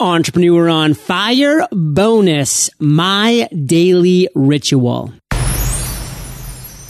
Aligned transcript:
Entrepreneur 0.00 0.68
on 0.68 0.92
Fire 0.92 1.68
bonus, 1.70 2.68
my 2.80 3.48
daily 3.64 4.28
ritual. 4.34 5.12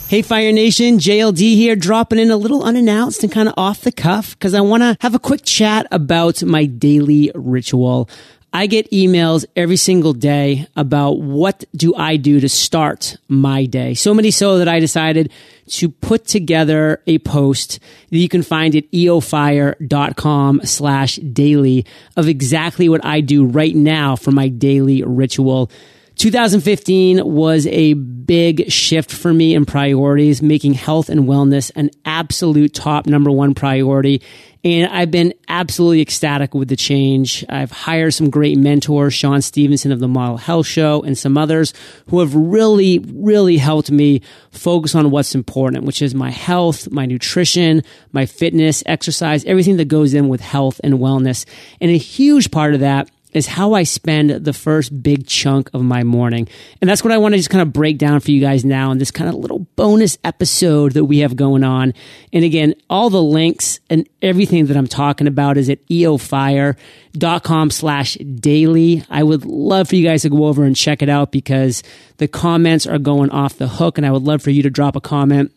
Hey 0.07 0.23
Fire 0.23 0.51
Nation, 0.51 0.97
JLD 0.97 1.53
here, 1.53 1.75
dropping 1.75 2.17
in 2.17 2.31
a 2.31 2.35
little 2.35 2.63
unannounced 2.63 3.21
and 3.21 3.31
kind 3.31 3.47
of 3.47 3.53
off 3.57 3.81
the 3.81 3.91
cuff 3.91 4.31
because 4.31 4.55
I 4.55 4.61
want 4.61 4.81
to 4.81 4.97
have 5.01 5.13
a 5.13 5.19
quick 5.19 5.43
chat 5.43 5.85
about 5.91 6.41
my 6.41 6.65
daily 6.65 7.31
ritual. 7.35 8.09
I 8.55 8.67
get 8.67 8.89
emails 8.91 9.43
every 9.57 9.75
single 9.75 10.13
day 10.13 10.65
about 10.77 11.19
what 11.19 11.65
do 11.75 11.93
I 11.93 12.15
do 12.15 12.39
to 12.39 12.47
start 12.47 13.17
my 13.27 13.65
day. 13.65 13.95
So 13.95 14.13
many 14.13 14.31
so 14.31 14.59
that 14.59 14.69
I 14.69 14.79
decided 14.79 15.29
to 15.71 15.89
put 15.89 16.23
together 16.23 17.01
a 17.05 17.17
post 17.17 17.81
that 18.11 18.17
you 18.17 18.29
can 18.29 18.43
find 18.43 18.73
at 18.73 18.89
eofire.com 18.91 20.61
slash 20.63 21.17
daily 21.17 21.85
of 22.15 22.29
exactly 22.29 22.87
what 22.87 23.03
I 23.03 23.19
do 23.19 23.43
right 23.43 23.75
now 23.75 24.15
for 24.15 24.31
my 24.31 24.47
daily 24.47 25.03
ritual. 25.03 25.69
2015 26.15 27.25
was 27.25 27.67
a 27.67 27.93
big 27.93 28.71
shift 28.71 29.11
for 29.11 29.33
me 29.33 29.53
in 29.53 29.65
priorities, 29.65 30.41
making 30.41 30.73
health 30.73 31.09
and 31.09 31.21
wellness 31.21 31.71
an 31.75 31.91
absolute 32.05 32.73
top 32.73 33.05
number 33.05 33.29
one 33.29 33.53
priority. 33.53 34.21
And 34.63 34.91
I've 34.91 35.11
been 35.11 35.33
absolutely 35.47 36.01
ecstatic 36.01 36.55
with 36.55 36.69
the 36.69 36.75
change. 36.75 37.45
I've 37.49 37.69
hired 37.69 38.15
some 38.15 38.31
great 38.31 38.57
mentors, 38.57 39.13
Shawn 39.13 39.43
Stevenson 39.43 39.91
of 39.91 39.99
the 39.99 40.07
Model 40.07 40.37
Health 40.37 40.65
Show 40.65 41.03
and 41.03 41.15
some 41.15 41.37
others 41.37 41.73
who 42.09 42.19
have 42.19 42.33
really, 42.33 42.99
really 42.99 43.57
helped 43.57 43.91
me 43.91 44.21
focus 44.49 44.95
on 44.95 45.11
what's 45.11 45.35
important, 45.35 45.83
which 45.83 46.01
is 46.01 46.15
my 46.15 46.31
health, 46.31 46.89
my 46.89 47.05
nutrition, 47.05 47.83
my 48.11 48.25
fitness, 48.25 48.81
exercise, 48.87 49.45
everything 49.45 49.77
that 49.77 49.87
goes 49.87 50.15
in 50.15 50.29
with 50.29 50.41
health 50.41 50.81
and 50.83 50.95
wellness. 50.95 51.45
And 51.79 51.91
a 51.91 51.97
huge 51.97 52.49
part 52.49 52.73
of 52.73 52.79
that 52.79 53.11
is 53.35 53.47
how 53.47 53.73
I 53.73 53.83
spend 53.83 54.29
the 54.29 54.53
first 54.53 55.03
big 55.03 55.27
chunk 55.27 55.69
of 55.73 55.83
my 55.83 56.03
morning. 56.03 56.47
And 56.79 56.89
that's 56.89 57.03
what 57.03 57.11
I 57.11 57.17
want 57.17 57.33
to 57.33 57.37
just 57.37 57.49
kind 57.49 57.61
of 57.61 57.73
break 57.73 57.97
down 57.97 58.21
for 58.21 58.31
you 58.31 58.39
guys 58.39 58.63
now 58.63 58.91
in 58.91 58.97
this 58.97 59.11
kind 59.11 59.29
of 59.29 59.35
little 59.35 59.59
bonus 59.75 60.17
episode 60.23 60.93
that 60.93 61.03
we 61.03 61.19
have 61.19 61.35
going 61.35 61.63
on. 61.63 61.93
And 62.31 62.45
again, 62.45 62.75
all 62.89 63.09
the 63.09 63.21
links 63.21 63.81
and 63.89 64.07
everything 64.21 64.67
that 64.67 64.77
I'm 64.77 64.87
talking 64.87 65.27
about 65.27 65.57
is 65.57 65.69
at 65.69 65.85
eofire.com 65.87 67.71
slash 67.71 68.15
daily. 68.15 69.03
I 69.09 69.21
would 69.21 69.43
love 69.43 69.89
for 69.89 69.97
you 69.97 70.05
guys 70.05 70.21
to 70.21 70.29
go 70.29 70.45
over 70.45 70.63
and 70.63 70.75
check 70.75 71.01
it 71.01 71.09
out 71.09 71.33
because 71.33 71.83
the 72.17 72.29
comments 72.29 72.87
are 72.87 72.99
going 72.99 73.31
off 73.31 73.57
the 73.57 73.67
hook 73.67 73.97
and 73.97 74.07
I 74.07 74.11
would 74.11 74.23
love 74.23 74.41
for 74.41 74.51
you 74.51 74.63
to 74.63 74.69
drop 74.69 74.95
a 74.95 75.01
comment 75.01 75.51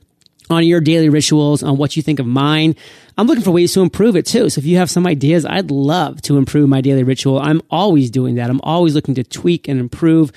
on 0.50 0.66
your 0.66 0.80
daily 0.80 1.08
rituals, 1.08 1.62
on 1.62 1.76
what 1.76 1.96
you 1.96 2.02
think 2.02 2.18
of 2.18 2.26
mine. 2.26 2.74
I'm 3.16 3.26
looking 3.26 3.44
for 3.44 3.50
ways 3.50 3.72
to 3.74 3.80
improve 3.80 4.16
it 4.16 4.26
too. 4.26 4.48
So 4.50 4.60
if 4.60 4.64
you 4.64 4.76
have 4.76 4.90
some 4.90 5.06
ideas, 5.06 5.44
I'd 5.44 5.70
love 5.70 6.22
to 6.22 6.36
improve 6.38 6.68
my 6.68 6.80
daily 6.80 7.02
ritual. 7.02 7.38
I'm 7.38 7.62
always 7.70 8.10
doing 8.10 8.36
that. 8.36 8.50
I'm 8.50 8.60
always 8.62 8.94
looking 8.94 9.14
to 9.16 9.24
tweak 9.24 9.68
and 9.68 9.80
improve 9.80 10.32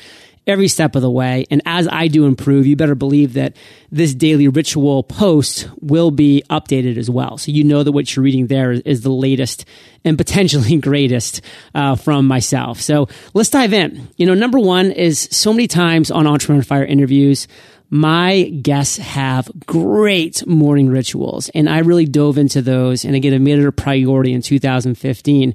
every 0.48 0.68
step 0.68 0.96
of 0.96 1.02
the 1.02 1.10
way. 1.10 1.46
And 1.52 1.62
as 1.66 1.88
I 1.88 2.08
do 2.08 2.26
improve, 2.26 2.66
you 2.66 2.76
better 2.76 2.96
believe 2.96 3.34
that 3.34 3.56
this 3.92 4.14
daily 4.14 4.48
ritual 4.48 5.04
post 5.04 5.70
will 5.80 6.12
be 6.12 6.44
updated 6.50 6.98
as 6.98 7.10
well. 7.10 7.38
So 7.38 7.52
you 7.52 7.64
know 7.64 7.84
that 7.84 7.92
what 7.92 8.16
you're 8.16 8.24
reading 8.24 8.48
there 8.48 8.72
is 8.72 9.02
the 9.02 9.12
latest 9.12 9.66
and 10.04 10.18
potentially 10.18 10.78
greatest 10.82 11.42
uh, 11.76 11.96
from 11.96 12.28
myself. 12.28 12.82
So 12.82 13.08
let's 13.34 13.50
dive 13.50 13.74
in. 13.74 14.10
You 14.18 14.26
know, 14.26 14.34
number 14.34 14.60
one 14.60 14.92
is 14.92 15.28
so 15.32 15.54
many 15.54 15.68
times 15.68 16.10
on 16.10 16.26
Entrepreneur 16.26 16.64
Fire 16.64 16.86
interviews, 16.86 17.48
my 17.92 18.44
guests 18.44 18.98
have 18.98 19.52
great 19.66 20.48
morning 20.48 20.90
rituals, 20.90 21.50
and 21.50 21.70
I 21.70 21.80
really 21.80 22.06
dove 22.06 22.38
into 22.38 22.62
those. 22.62 23.04
And 23.04 23.16
again, 23.16 23.34
I 23.34 23.38
made 23.38 23.60
it 23.60 23.68
a 23.68 23.72
priority 23.72 24.32
in 24.32 24.42
2015. 24.42 25.54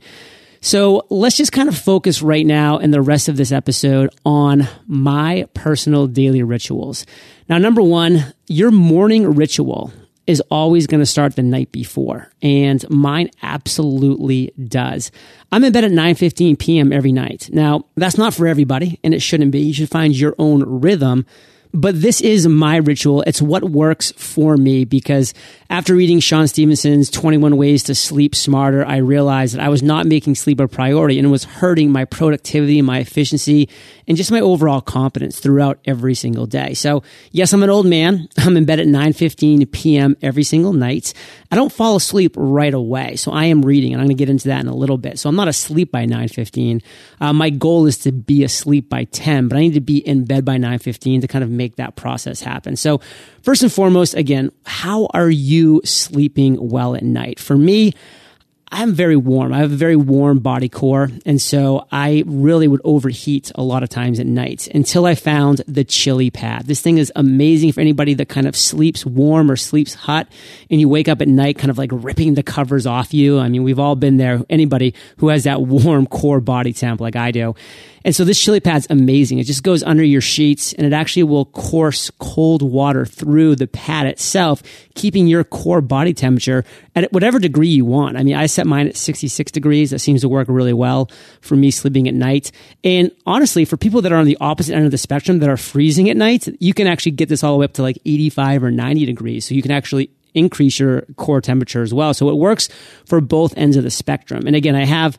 So 0.60 1.06
let's 1.08 1.36
just 1.36 1.52
kind 1.52 1.68
of 1.68 1.78
focus 1.78 2.20
right 2.20 2.44
now 2.44 2.78
and 2.78 2.92
the 2.92 3.00
rest 3.00 3.28
of 3.28 3.38
this 3.38 3.52
episode 3.52 4.10
on 4.24 4.68
my 4.86 5.48
personal 5.54 6.06
daily 6.06 6.42
rituals. 6.42 7.06
Now, 7.48 7.56
number 7.56 7.82
one, 7.82 8.34
your 8.48 8.70
morning 8.70 9.34
ritual 9.34 9.92
is 10.26 10.42
always 10.50 10.86
going 10.86 11.00
to 11.00 11.06
start 11.06 11.36
the 11.36 11.42
night 11.42 11.70
before 11.72 12.30
and 12.42 12.88
mine 12.90 13.30
absolutely 13.42 14.52
does. 14.62 15.10
I'm 15.52 15.62
in 15.64 15.72
bed 15.72 15.84
at 15.84 15.92
9:15 15.92 16.58
p.m. 16.58 16.92
every 16.92 17.12
night. 17.12 17.48
Now, 17.52 17.86
that's 17.96 18.18
not 18.18 18.34
for 18.34 18.46
everybody 18.46 18.98
and 19.04 19.14
it 19.14 19.22
shouldn't 19.22 19.52
be. 19.52 19.60
You 19.60 19.72
should 19.72 19.90
find 19.90 20.18
your 20.18 20.34
own 20.38 20.64
rhythm 20.80 21.24
but 21.76 22.00
this 22.00 22.22
is 22.22 22.48
my 22.48 22.76
ritual. 22.76 23.20
It's 23.26 23.42
what 23.42 23.62
works 23.62 24.10
for 24.12 24.56
me 24.56 24.86
because 24.86 25.34
after 25.68 25.94
reading 25.94 26.20
Shawn 26.20 26.48
Stevenson's 26.48 27.10
21 27.10 27.56
Ways 27.58 27.82
to 27.84 27.94
Sleep 27.94 28.34
Smarter, 28.34 28.86
I 28.86 28.96
realized 28.96 29.54
that 29.54 29.62
I 29.62 29.68
was 29.68 29.82
not 29.82 30.06
making 30.06 30.36
sleep 30.36 30.58
a 30.58 30.68
priority 30.68 31.18
and 31.18 31.26
it 31.26 31.30
was 31.30 31.44
hurting 31.44 31.92
my 31.92 32.06
productivity, 32.06 32.80
my 32.80 33.00
efficiency, 33.00 33.68
and 34.08 34.16
just 34.16 34.30
my 34.30 34.40
overall 34.40 34.80
competence 34.80 35.40
throughout 35.40 35.78
every 35.84 36.14
single 36.14 36.46
day. 36.46 36.72
So 36.72 37.02
yes, 37.32 37.52
I'm 37.52 37.62
an 37.62 37.70
old 37.70 37.86
man. 37.86 38.28
I'm 38.38 38.56
in 38.56 38.64
bed 38.64 38.80
at 38.80 38.86
9:15 38.86 39.70
p.m. 39.72 40.16
every 40.22 40.44
single 40.44 40.72
night. 40.72 41.12
I 41.50 41.56
don't 41.56 41.72
fall 41.72 41.96
asleep 41.96 42.34
right 42.36 42.72
away. 42.72 43.16
So 43.16 43.32
I 43.32 43.46
am 43.46 43.62
reading 43.62 43.92
and 43.92 44.00
I'm 44.00 44.06
going 44.06 44.16
to 44.16 44.20
get 44.20 44.30
into 44.30 44.48
that 44.48 44.60
in 44.60 44.68
a 44.68 44.74
little 44.74 44.98
bit. 44.98 45.18
So 45.18 45.28
I'm 45.28 45.36
not 45.36 45.48
asleep 45.48 45.90
by 45.90 46.06
9:15. 46.06 46.80
Uh, 47.20 47.32
my 47.32 47.50
goal 47.50 47.86
is 47.86 47.98
to 47.98 48.12
be 48.12 48.44
asleep 48.44 48.88
by 48.88 49.04
10, 49.04 49.48
but 49.48 49.56
I 49.56 49.60
need 49.60 49.74
to 49.74 49.80
be 49.80 49.98
in 49.98 50.24
bed 50.24 50.44
by 50.44 50.56
9:15 50.56 51.22
to 51.22 51.28
kind 51.28 51.42
of 51.42 51.50
make 51.50 51.65
that 51.74 51.96
process 51.96 52.40
happen. 52.40 52.76
So 52.76 53.00
first 53.42 53.64
and 53.64 53.72
foremost, 53.72 54.14
again, 54.14 54.52
how 54.64 55.08
are 55.12 55.28
you 55.28 55.80
sleeping 55.84 56.56
well 56.70 56.94
at 56.94 57.02
night? 57.02 57.40
For 57.40 57.56
me, 57.56 57.94
I'm 58.68 58.94
very 58.94 59.16
warm. 59.16 59.52
I 59.52 59.58
have 59.58 59.70
a 59.70 59.76
very 59.76 59.94
warm 59.94 60.40
body 60.40 60.68
core. 60.68 61.08
And 61.24 61.40
so 61.40 61.86
I 61.92 62.24
really 62.26 62.66
would 62.66 62.80
overheat 62.82 63.52
a 63.54 63.62
lot 63.62 63.84
of 63.84 63.88
times 63.88 64.18
at 64.18 64.26
night 64.26 64.66
until 64.74 65.06
I 65.06 65.14
found 65.14 65.62
the 65.68 65.84
chili 65.84 66.30
pad. 66.30 66.66
This 66.66 66.80
thing 66.80 66.98
is 66.98 67.12
amazing 67.14 67.72
for 67.72 67.80
anybody 67.80 68.14
that 68.14 68.28
kind 68.28 68.46
of 68.48 68.56
sleeps 68.56 69.06
warm 69.06 69.52
or 69.52 69.56
sleeps 69.56 69.94
hot 69.94 70.26
and 70.68 70.80
you 70.80 70.88
wake 70.88 71.08
up 71.08 71.22
at 71.22 71.28
night 71.28 71.58
kind 71.58 71.70
of 71.70 71.78
like 71.78 71.90
ripping 71.92 72.34
the 72.34 72.42
covers 72.42 72.86
off 72.86 73.14
you. 73.14 73.38
I 73.38 73.48
mean, 73.48 73.62
we've 73.62 73.78
all 73.78 73.94
been 73.94 74.16
there. 74.16 74.42
Anybody 74.50 74.94
who 75.18 75.28
has 75.28 75.44
that 75.44 75.62
warm 75.62 76.06
core 76.06 76.40
body 76.40 76.72
temp 76.72 77.00
like 77.00 77.14
I 77.14 77.30
do. 77.30 77.54
And 78.06 78.14
so 78.14 78.22
this 78.22 78.40
chili 78.40 78.60
pad's 78.60 78.86
amazing. 78.88 79.40
It 79.40 79.44
just 79.44 79.64
goes 79.64 79.82
under 79.82 80.04
your 80.04 80.20
sheets 80.20 80.72
and 80.74 80.86
it 80.86 80.92
actually 80.92 81.24
will 81.24 81.46
course 81.46 82.08
cold 82.20 82.62
water 82.62 83.04
through 83.04 83.56
the 83.56 83.66
pad 83.66 84.06
itself, 84.06 84.62
keeping 84.94 85.26
your 85.26 85.42
core 85.42 85.80
body 85.80 86.14
temperature 86.14 86.64
at 86.94 87.12
whatever 87.12 87.40
degree 87.40 87.66
you 87.66 87.84
want. 87.84 88.16
I 88.16 88.22
mean, 88.22 88.36
I 88.36 88.46
set 88.46 88.64
mine 88.64 88.86
at 88.86 88.96
66 88.96 89.50
degrees. 89.50 89.90
That 89.90 89.98
seems 89.98 90.20
to 90.20 90.28
work 90.28 90.46
really 90.48 90.72
well 90.72 91.10
for 91.40 91.56
me 91.56 91.72
sleeping 91.72 92.06
at 92.06 92.14
night. 92.14 92.52
And 92.84 93.10
honestly, 93.26 93.64
for 93.64 93.76
people 93.76 94.00
that 94.02 94.12
are 94.12 94.18
on 94.18 94.26
the 94.26 94.38
opposite 94.40 94.76
end 94.76 94.84
of 94.84 94.92
the 94.92 94.98
spectrum 94.98 95.40
that 95.40 95.50
are 95.50 95.56
freezing 95.56 96.08
at 96.08 96.16
night, 96.16 96.46
you 96.60 96.74
can 96.74 96.86
actually 96.86 97.12
get 97.12 97.28
this 97.28 97.42
all 97.42 97.54
the 97.54 97.58
way 97.58 97.64
up 97.64 97.72
to 97.72 97.82
like 97.82 97.98
85 98.06 98.62
or 98.62 98.70
90 98.70 99.04
degrees. 99.04 99.44
So 99.44 99.56
you 99.56 99.62
can 99.62 99.72
actually 99.72 100.10
increase 100.32 100.78
your 100.78 101.02
core 101.16 101.40
temperature 101.40 101.82
as 101.82 101.92
well. 101.92 102.14
So 102.14 102.28
it 102.28 102.36
works 102.36 102.68
for 103.04 103.20
both 103.20 103.56
ends 103.56 103.76
of 103.76 103.82
the 103.82 103.90
spectrum. 103.90 104.46
And 104.46 104.54
again, 104.54 104.76
I 104.76 104.84
have 104.84 105.18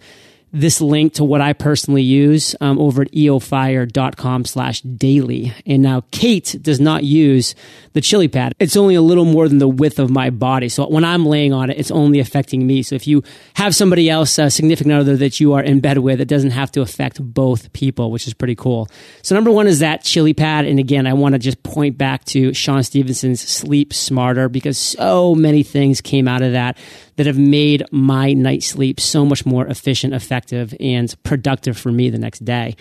this 0.53 0.79
link 0.79 1.13
to 1.13 1.23
what 1.23 1.41
I 1.41 1.53
personally 1.53 2.03
use 2.03 2.55
um, 2.61 2.79
over 2.79 3.01
at 3.01 3.11
eofire.com 3.11 4.45
slash 4.45 4.81
daily. 4.81 5.53
And 5.65 5.83
now 5.83 6.03
Kate 6.11 6.55
does 6.61 6.79
not 6.79 7.03
use 7.03 7.53
the 7.93 8.01
chili 8.01 8.27
pad. 8.27 8.53
It's 8.59 8.77
only 8.77 8.95
a 8.95 9.01
little 9.01 9.25
more 9.25 9.49
than 9.49 9.57
the 9.57 9.67
width 9.67 9.99
of 9.99 10.09
my 10.09 10.29
body. 10.29 10.69
So 10.69 10.87
when 10.87 11.03
I'm 11.03 11.25
laying 11.25 11.51
on 11.51 11.69
it, 11.69 11.77
it's 11.77 11.91
only 11.91 12.19
affecting 12.19 12.65
me. 12.65 12.81
So 12.81 12.95
if 12.95 13.07
you 13.07 13.23
have 13.55 13.75
somebody 13.75 14.09
else, 14.09 14.37
a 14.39 14.49
significant 14.49 14.93
other 14.93 15.17
that 15.17 15.39
you 15.39 15.53
are 15.53 15.61
in 15.61 15.81
bed 15.81 15.97
with, 15.97 16.21
it 16.21 16.27
doesn't 16.27 16.51
have 16.51 16.71
to 16.73 16.81
affect 16.81 17.21
both 17.21 17.73
people, 17.73 18.11
which 18.11 18.27
is 18.27 18.33
pretty 18.33 18.55
cool. 18.55 18.87
So 19.23 19.35
number 19.35 19.51
one 19.51 19.67
is 19.67 19.79
that 19.79 20.03
chili 20.03 20.33
pad. 20.33 20.65
And 20.65 20.79
again, 20.79 21.07
I 21.07 21.13
want 21.13 21.33
to 21.33 21.39
just 21.39 21.61
point 21.63 21.97
back 21.97 22.23
to 22.25 22.53
Shawn 22.53 22.83
Stevenson's 22.83 23.41
Sleep 23.41 23.93
Smarter 23.93 24.47
because 24.47 24.77
so 24.77 25.35
many 25.35 25.63
things 25.63 25.99
came 25.99 26.27
out 26.27 26.41
of 26.41 26.53
that 26.53 26.77
that 27.17 27.25
have 27.25 27.37
made 27.37 27.83
my 27.91 28.33
night 28.33 28.63
sleep 28.63 28.99
so 28.99 29.25
much 29.25 29.45
more 29.45 29.67
efficient, 29.67 30.13
effective, 30.13 30.73
and 30.79 31.13
productive 31.23 31.77
for 31.77 31.91
me 31.91 32.09
the 32.09 32.17
next 32.17 32.45
day. 32.45 32.75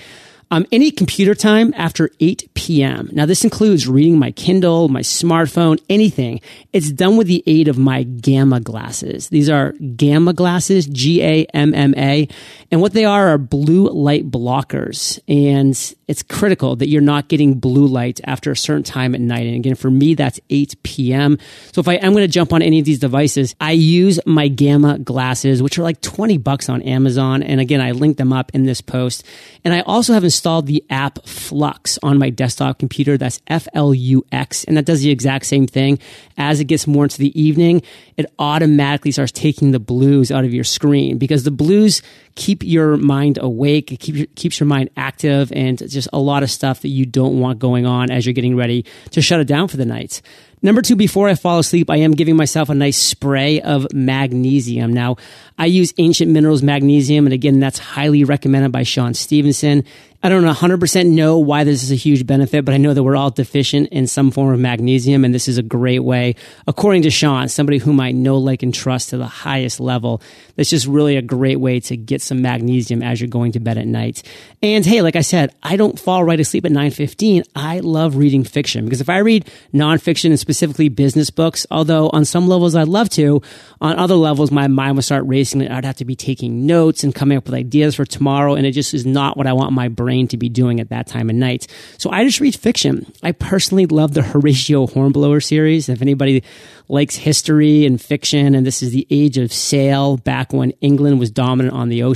Um, 0.51 0.65
any 0.71 0.93
computer 0.93 1.35
time 1.35 1.75
after 1.77 2.09
8 2.21 2.51
p.m. 2.55 3.09
Now, 3.13 3.27
this 3.27 3.43
includes 3.43 3.89
reading 3.89 4.17
my 4.17 4.31
Kindle, 4.31 4.89
my 4.89 5.01
smartphone, 5.01 5.83
anything. 5.91 6.41
It's 6.73 6.93
done 6.93 7.17
with 7.17 7.27
the 7.27 7.43
aid 7.47 7.67
of 7.67 7.79
my 7.79 8.05
Gamma 8.05 8.61
glasses. 8.61 9.29
These 9.29 9.51
are 9.51 9.73
Gamma 9.97 10.33
glasses, 10.35 10.87
G 10.87 11.21
A 11.23 11.45
M 11.47 11.75
M 11.75 11.95
A. 11.97 12.29
And 12.71 12.81
what 12.81 12.93
they 12.93 13.05
are 13.05 13.29
are 13.29 13.39
blue 13.39 13.89
light 13.89 14.31
blockers. 14.31 15.19
And 15.27 15.77
it's 16.07 16.23
critical 16.23 16.77
that 16.77 16.89
you're 16.89 17.03
not 17.03 17.29
getting 17.29 17.55
blue 17.55 17.87
light 17.87 18.21
after 18.25 18.53
a 18.53 18.57
certain 18.57 18.85
time 18.85 19.15
at 19.17 19.21
night. 19.21 19.47
And 19.47 19.57
again, 19.57 19.75
for 19.75 19.91
me, 19.91 20.15
that's 20.15 20.39
8 20.51 20.83
p.m. 20.85 21.39
So 21.73 21.81
if 21.81 21.89
I 21.89 21.95
am 21.95 22.13
going 22.13 22.25
to 22.25 22.29
jump 22.29 22.53
on 22.53 22.63
any 22.63 22.79
of 22.79 22.85
these 22.85 23.01
devices, 23.01 23.57
I 23.61 23.73
use 23.73 24.21
my 24.27 24.47
Gamma 24.47 24.99
glasses, 24.99 25.63
which 25.63 25.79
are 25.79 25.83
like 25.83 26.01
20 26.03 26.39
bucks 26.39 26.69
on 26.69 26.83
Amazon. 26.83 27.43
And 27.43 27.61
again, 27.61 27.81
I 27.81 27.91
link 27.91 28.17
them 28.17 28.33
up 28.33 28.53
in 28.55 28.65
this 28.65 28.81
post. 28.81 29.25
And 29.65 29.75
I 29.75 29.81
also 29.81 30.13
have 30.13 30.23
installed 30.37 30.67
the 30.67 30.85
app 30.91 31.27
Flux 31.27 31.99
on 32.03 32.19
my 32.19 32.29
desktop 32.29 32.79
computer. 32.79 33.17
That's 33.17 33.41
F 33.47 33.67
L 33.73 33.95
U 33.95 34.25
X. 34.31 34.65
And 34.65 34.77
that 34.77 34.85
does 34.85 35.01
the 35.01 35.11
exact 35.11 35.47
same 35.47 35.67
thing. 35.67 35.99
As 36.37 36.61
it 36.61 36.65
gets 36.65 36.87
more 36.87 37.05
into 37.05 37.19
the 37.19 37.41
evening, 37.41 37.83
it 38.19 38.27
automatically 38.39 39.13
starts 39.13 39.33
taking 39.33 39.71
the 39.71 39.81
blues 39.81 40.31
out 40.31 40.45
of 40.45 40.53
your 40.53 40.65
screen 40.65 41.17
because 41.17 41.45
the 41.45 41.51
blues 41.51 42.03
keep 42.37 42.63
your 42.63 42.97
mind 42.97 43.39
awake. 43.41 43.91
It 43.91 43.97
keep, 43.99 44.35
keeps 44.37 44.61
your 44.61 44.69
mind 44.69 44.91
active 44.97 45.51
and 45.53 45.79
just 45.79 46.09
a 46.13 46.19
lot 46.19 46.43
of 46.43 46.51
stuff 46.51 46.83
that 46.83 46.89
you 46.89 47.05
don't 47.05 47.41
want 47.41 47.59
going 47.59 47.87
on 47.87 48.11
as 48.11 48.25
you're 48.25 48.35
getting 48.35 48.57
ready 48.57 48.85
to 49.11 49.21
shut 49.21 49.41
it 49.41 49.49
down 49.49 49.67
for 49.67 49.77
the 49.77 49.87
night. 49.87 50.23
Number 50.63 50.81
two, 50.81 50.97
before 50.97 51.29
I 51.29 51.35
fall 51.35 51.59
asleep, 51.59 51.91
I 51.91 51.99
am 51.99 52.13
giving 52.13 52.35
myself 52.35 52.71
a 52.71 52.75
nice 52.75 52.97
spray 52.97 53.61
of 53.61 53.87
magnesium. 53.93 54.93
Now, 54.93 55.17
I 55.59 55.67
use 55.67 55.93
Ancient 55.99 56.31
Minerals 56.33 56.63
Magnesium, 56.63 57.27
and 57.27 57.33
again, 57.35 57.61
that's 57.61 57.79
highly 57.79 58.25
recommended 58.25 58.73
by 58.73 58.83
Shawn 58.83 59.13
Stevenson. 59.15 59.85
I 60.23 60.29
don't 60.29 60.45
100% 60.45 61.11
know 61.11 61.39
why 61.39 61.65
this 61.65 61.83
is 61.83 61.93
a 61.93 61.95
huge 61.95 62.27
benefit, 62.27 62.65
but 62.65 62.75
I 62.75 62.79
know 62.79 62.95
that 62.95 63.03
we're 63.03 63.17
all 63.17 63.31
deficient 63.31 63.91
in 63.91 64.07
some 64.07 64.31
form 64.31 64.53
of 64.53 64.59
magnesium, 64.59 65.25
and 65.25 65.33
this 65.33 65.47
is 65.47 65.59
a 65.59 65.63
great 65.63 66.01
way, 66.01 66.35
according 66.67 67.03
to 67.03 67.11
Shawn, 67.11 67.49
somebody 67.49 67.79
whom 67.79 68.01
I 68.01 68.13
know, 68.13 68.39
like, 68.39 68.63
and 68.63 68.75
trust 68.75 69.11
to 69.11 69.19
the 69.19 69.27
highest 69.27 69.79
level. 69.79 70.23
That's 70.57 70.71
just 70.71 70.87
really 70.87 71.17
a 71.17 71.23
great 71.23 71.61
way 71.61 71.81
to 71.81 71.97
get 71.97 72.23
some 72.27 72.43
magnesium 72.43 73.03
as 73.03 73.21
you're 73.21 73.29
going 73.29 73.53
to 73.53 73.61
bed 73.61 73.79
at 73.79 73.87
night. 73.87 74.23
And 74.63 74.85
hey, 74.85 75.03
like 75.03 75.17
I 75.17 75.21
said, 75.21 75.55
I 75.63 75.77
don't 75.77 75.99
fall 75.99 76.25
right 76.25 76.39
asleep 76.41 76.65
at 76.65 76.73
9.15. 76.73 77.45
I 77.55 77.81
love 77.81 78.17
reading 78.17 78.45
fiction 78.45 78.85
because 78.85 79.01
if 79.01 79.09
I 79.09 79.19
read 79.19 79.51
nonfiction 79.73 80.27
and 80.27 80.39
specifically 80.39 80.89
business 80.89 81.31
books, 81.31 81.67
although 81.71 82.11
on 82.11 82.25
some 82.25 82.49
levels 82.49 82.75
I'd 82.75 82.89
love 82.89 83.09
to, 83.11 83.43
on 83.81 83.99
other 83.99 84.15
levels 84.15 84.51
my 84.51 84.67
mind 84.67 84.97
would 84.97 85.05
start 85.05 85.25
racing 85.27 85.63
and 85.63 85.73
I'd 85.73 85.85
have 85.85 85.97
to 85.97 86.05
be 86.05 86.17
taking 86.17 86.67
notes 86.67 87.05
and 87.05 87.15
coming 87.15 87.39
up 87.39 87.47
with 87.47 87.55
ideas 87.55 87.95
for 87.95 88.05
tomorrow, 88.05 88.55
and 88.55 88.67
it 88.67 88.73
just 88.73 88.95
is 88.95 89.07
not 89.07 89.37
what 89.37 89.47
I 89.47 89.53
want 89.53 89.73
my 89.73 89.89
brain 89.89 90.29
to 90.29 90.37
be 90.37 90.49
doing 90.49 90.81
at 90.81 90.89
that 90.91 91.07
time 91.07 91.31
of 91.31 91.37
night. 91.37 91.67
So 91.99 92.11
I 92.11 92.25
just 92.25 92.41
read 92.41 92.55
fiction. 92.55 93.13
I 93.23 93.33
personally 93.33 93.87
love 93.87 94.15
the 94.15 94.23
Horatio 94.37 94.87
Hornblower 94.87 95.41
series. 95.41 95.89
If 95.89 96.03
anybody 96.03 96.43
likes 96.89 97.17
history 97.17 97.85
and 97.85 98.01
fiction, 98.01 98.55
and 98.55 98.67
this 98.67 98.83
is 98.83 98.93
the 98.93 99.07
age 99.11 99.39
of 99.39 99.53
sail 99.53 100.17
back 100.17 100.53
when 100.53 100.71
England 100.81 101.19
was 101.19 101.31
dominant 101.31 101.75
on 101.75 101.89
the 101.89 102.03
ocean. 102.03 102.16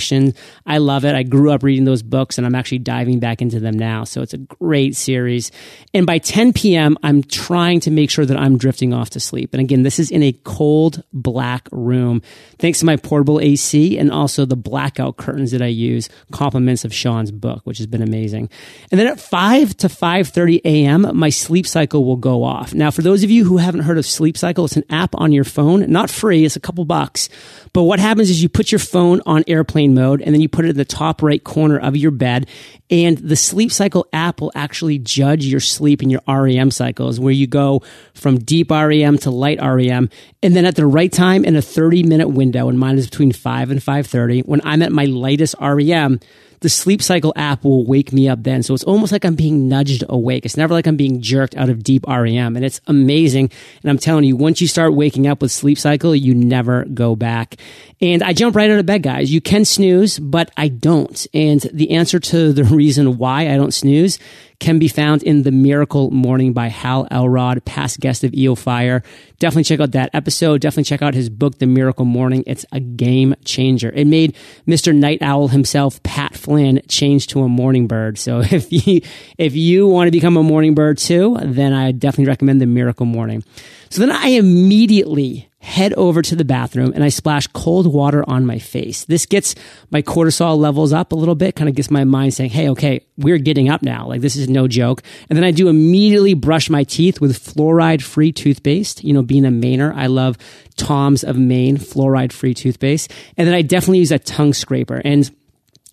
I 0.66 0.78
love 0.78 1.04
it. 1.04 1.14
I 1.14 1.22
grew 1.22 1.52
up 1.52 1.62
reading 1.62 1.84
those 1.84 2.02
books 2.02 2.38
and 2.38 2.46
I'm 2.46 2.54
actually 2.54 2.78
diving 2.78 3.20
back 3.20 3.42
into 3.42 3.60
them 3.60 3.78
now. 3.78 4.04
So 4.04 4.22
it's 4.22 4.34
a 4.34 4.38
great 4.38 4.96
series. 4.96 5.52
And 5.94 6.06
by 6.06 6.18
10 6.18 6.52
p.m., 6.52 6.96
I'm 7.02 7.22
trying 7.22 7.80
to 7.80 7.90
make 7.90 8.10
sure 8.10 8.26
that 8.26 8.36
I'm 8.36 8.58
drifting 8.58 8.92
off 8.92 9.10
to 9.10 9.20
sleep. 9.20 9.52
And 9.52 9.60
again, 9.60 9.82
this 9.82 9.98
is 9.98 10.10
in 10.10 10.22
a 10.22 10.32
cold 10.44 11.02
black 11.12 11.68
room, 11.70 12.22
thanks 12.58 12.80
to 12.80 12.86
my 12.86 12.96
portable 12.96 13.40
AC 13.40 13.98
and 13.98 14.10
also 14.10 14.44
the 14.44 14.56
blackout 14.56 15.16
curtains 15.16 15.50
that 15.52 15.62
I 15.62 15.66
use, 15.66 16.08
compliments 16.32 16.84
of 16.84 16.94
Shawn's 16.94 17.30
book, 17.30 17.62
which 17.64 17.78
has 17.78 17.86
been 17.86 18.02
amazing. 18.02 18.50
And 18.90 18.98
then 18.98 19.06
at 19.06 19.20
5 19.20 19.76
to 19.78 19.88
5.30 19.88 20.60
a.m., 20.64 21.10
my 21.14 21.28
sleep 21.28 21.66
cycle 21.66 22.04
will 22.04 22.16
go 22.16 22.42
off. 22.42 22.74
Now, 22.74 22.90
for 22.90 23.02
those 23.02 23.22
of 23.22 23.30
you 23.30 23.44
who 23.44 23.58
haven't 23.58 23.82
heard 23.82 23.98
of 23.98 24.06
sleep 24.06 24.36
cycle, 24.36 24.64
it's 24.64 24.76
an 24.76 24.84
app 24.90 25.14
on 25.14 25.32
your 25.32 25.44
phone, 25.44 25.90
not 25.90 26.10
free. 26.10 26.44
It's 26.44 26.56
a 26.56 26.60
couple 26.60 26.84
bucks. 26.84 27.28
But 27.72 27.84
what 27.84 28.00
happens 28.00 28.30
is 28.30 28.42
you 28.42 28.48
put 28.48 28.72
your 28.72 28.78
phone 28.78 29.20
on 29.26 29.44
airplane 29.46 29.89
mode 29.94 30.22
and 30.22 30.34
then 30.34 30.40
you 30.40 30.48
put 30.48 30.64
it 30.64 30.70
in 30.70 30.76
the 30.76 30.84
top 30.84 31.22
right 31.22 31.42
corner 31.42 31.78
of 31.78 31.96
your 31.96 32.10
bed 32.10 32.46
and 32.90 33.18
the 33.18 33.36
sleep 33.36 33.70
cycle 33.70 34.06
app 34.12 34.40
will 34.40 34.50
actually 34.54 34.98
judge 34.98 35.44
your 35.44 35.60
sleep 35.60 36.02
and 36.02 36.10
your 36.10 36.20
REM 36.26 36.70
cycles 36.70 37.20
where 37.20 37.32
you 37.32 37.46
go 37.46 37.82
from 38.14 38.38
deep 38.38 38.70
REM 38.70 39.16
to 39.18 39.30
light 39.30 39.60
REM. 39.60 40.10
And 40.42 40.56
then 40.56 40.64
at 40.64 40.74
the 40.74 40.86
right 40.86 41.12
time 41.12 41.44
in 41.44 41.54
a 41.54 41.62
30 41.62 42.02
minute 42.02 42.28
window, 42.28 42.68
and 42.68 42.78
mine 42.78 42.98
is 42.98 43.08
between 43.08 43.32
5 43.32 43.70
and 43.70 43.80
5.30, 43.80 44.46
when 44.46 44.60
I'm 44.64 44.82
at 44.82 44.90
my 44.90 45.04
lightest 45.04 45.54
REM, 45.60 46.18
the 46.60 46.68
sleep 46.68 47.02
cycle 47.02 47.32
app 47.36 47.64
will 47.64 47.86
wake 47.86 48.12
me 48.12 48.28
up 48.28 48.42
then. 48.42 48.62
So 48.62 48.74
it's 48.74 48.84
almost 48.84 49.12
like 49.12 49.24
I'm 49.24 49.34
being 49.34 49.68
nudged 49.68 50.04
awake. 50.08 50.44
It's 50.44 50.56
never 50.56 50.74
like 50.74 50.86
I'm 50.86 50.96
being 50.96 51.20
jerked 51.20 51.56
out 51.56 51.70
of 51.70 51.82
deep 51.82 52.06
REM. 52.06 52.56
And 52.56 52.64
it's 52.64 52.80
amazing. 52.86 53.50
And 53.82 53.90
I'm 53.90 53.98
telling 53.98 54.24
you, 54.24 54.36
once 54.36 54.60
you 54.60 54.68
start 54.68 54.94
waking 54.94 55.26
up 55.26 55.40
with 55.40 55.52
sleep 55.52 55.78
cycle, 55.78 56.14
you 56.14 56.34
never 56.34 56.84
go 56.84 57.16
back. 57.16 57.56
And 58.00 58.22
I 58.22 58.32
jump 58.32 58.56
right 58.56 58.70
out 58.70 58.78
of 58.78 58.86
bed, 58.86 59.02
guys. 59.02 59.32
You 59.32 59.40
can 59.40 59.64
snooze, 59.64 60.18
but 60.18 60.50
I 60.56 60.68
don't. 60.68 61.26
And 61.32 61.60
the 61.72 61.92
answer 61.92 62.18
to 62.18 62.52
the 62.52 62.64
reason 62.80 63.18
why 63.18 63.48
I 63.48 63.56
don't 63.56 63.72
snooze 63.74 64.18
can 64.60 64.78
be 64.78 64.88
found 64.88 65.22
in 65.22 65.42
The 65.42 65.50
Miracle 65.50 66.10
Morning 66.10 66.52
by 66.52 66.68
Hal 66.68 67.08
Elrod, 67.10 67.64
past 67.64 67.98
guest 67.98 68.22
of 68.22 68.34
EO 68.34 68.54
Fire. 68.54 69.02
Definitely 69.38 69.64
check 69.64 69.80
out 69.80 69.92
that 69.92 70.10
episode. 70.12 70.60
Definitely 70.60 70.84
check 70.84 71.00
out 71.02 71.14
his 71.14 71.30
book, 71.30 71.58
The 71.58 71.66
Miracle 71.66 72.04
Morning. 72.04 72.44
It's 72.46 72.66
a 72.70 72.78
game 72.78 73.34
changer. 73.44 73.90
It 73.90 74.06
made 74.06 74.36
Mr. 74.68 74.94
Night 74.94 75.22
Owl 75.22 75.48
himself, 75.48 76.02
Pat 76.02 76.29
Flynn, 76.40 76.82
changed 76.88 77.30
to 77.30 77.42
a 77.42 77.48
morning 77.48 77.86
bird. 77.86 78.18
So 78.18 78.40
if 78.50 78.72
you, 78.72 79.02
if 79.38 79.54
you 79.54 79.86
want 79.86 80.08
to 80.08 80.12
become 80.12 80.36
a 80.36 80.42
morning 80.42 80.74
bird 80.74 80.98
too, 80.98 81.36
then 81.42 81.72
I 81.72 81.92
definitely 81.92 82.26
recommend 82.26 82.60
The 82.60 82.66
Miracle 82.66 83.06
Morning. 83.06 83.44
So 83.90 84.00
then 84.00 84.12
I 84.12 84.28
immediately 84.28 85.50
head 85.62 85.92
over 85.94 86.22
to 86.22 86.34
the 86.34 86.44
bathroom 86.44 86.92
and 86.94 87.04
I 87.04 87.10
splash 87.10 87.46
cold 87.48 87.86
water 87.92 88.24
on 88.28 88.46
my 88.46 88.58
face. 88.58 89.04
This 89.04 89.26
gets 89.26 89.54
my 89.90 90.00
cortisol 90.00 90.56
levels 90.56 90.92
up 90.92 91.12
a 91.12 91.16
little 91.16 91.34
bit, 91.34 91.54
kind 91.54 91.68
of 91.68 91.74
gets 91.74 91.90
my 91.90 92.04
mind 92.04 92.32
saying, 92.32 92.50
Hey, 92.50 92.70
okay, 92.70 93.04
we're 93.18 93.38
getting 93.38 93.68
up 93.68 93.82
now. 93.82 94.06
Like 94.06 94.22
this 94.22 94.36
is 94.36 94.48
no 94.48 94.66
joke. 94.66 95.02
And 95.28 95.36
then 95.36 95.44
I 95.44 95.50
do 95.50 95.68
immediately 95.68 96.34
brush 96.34 96.70
my 96.70 96.84
teeth 96.84 97.20
with 97.20 97.38
fluoride 97.38 98.00
free 98.00 98.32
toothpaste. 98.32 99.04
You 99.04 99.12
know, 99.12 99.22
being 99.22 99.44
a 99.44 99.50
Mainer, 99.50 99.94
I 99.94 100.06
love 100.06 100.38
Tom's 100.76 101.22
of 101.22 101.36
Maine 101.36 101.76
fluoride 101.76 102.32
free 102.32 102.54
toothpaste. 102.54 103.12
And 103.36 103.46
then 103.46 103.54
I 103.54 103.60
definitely 103.62 103.98
use 103.98 104.12
a 104.12 104.18
tongue 104.18 104.54
scraper. 104.54 105.02
And 105.04 105.30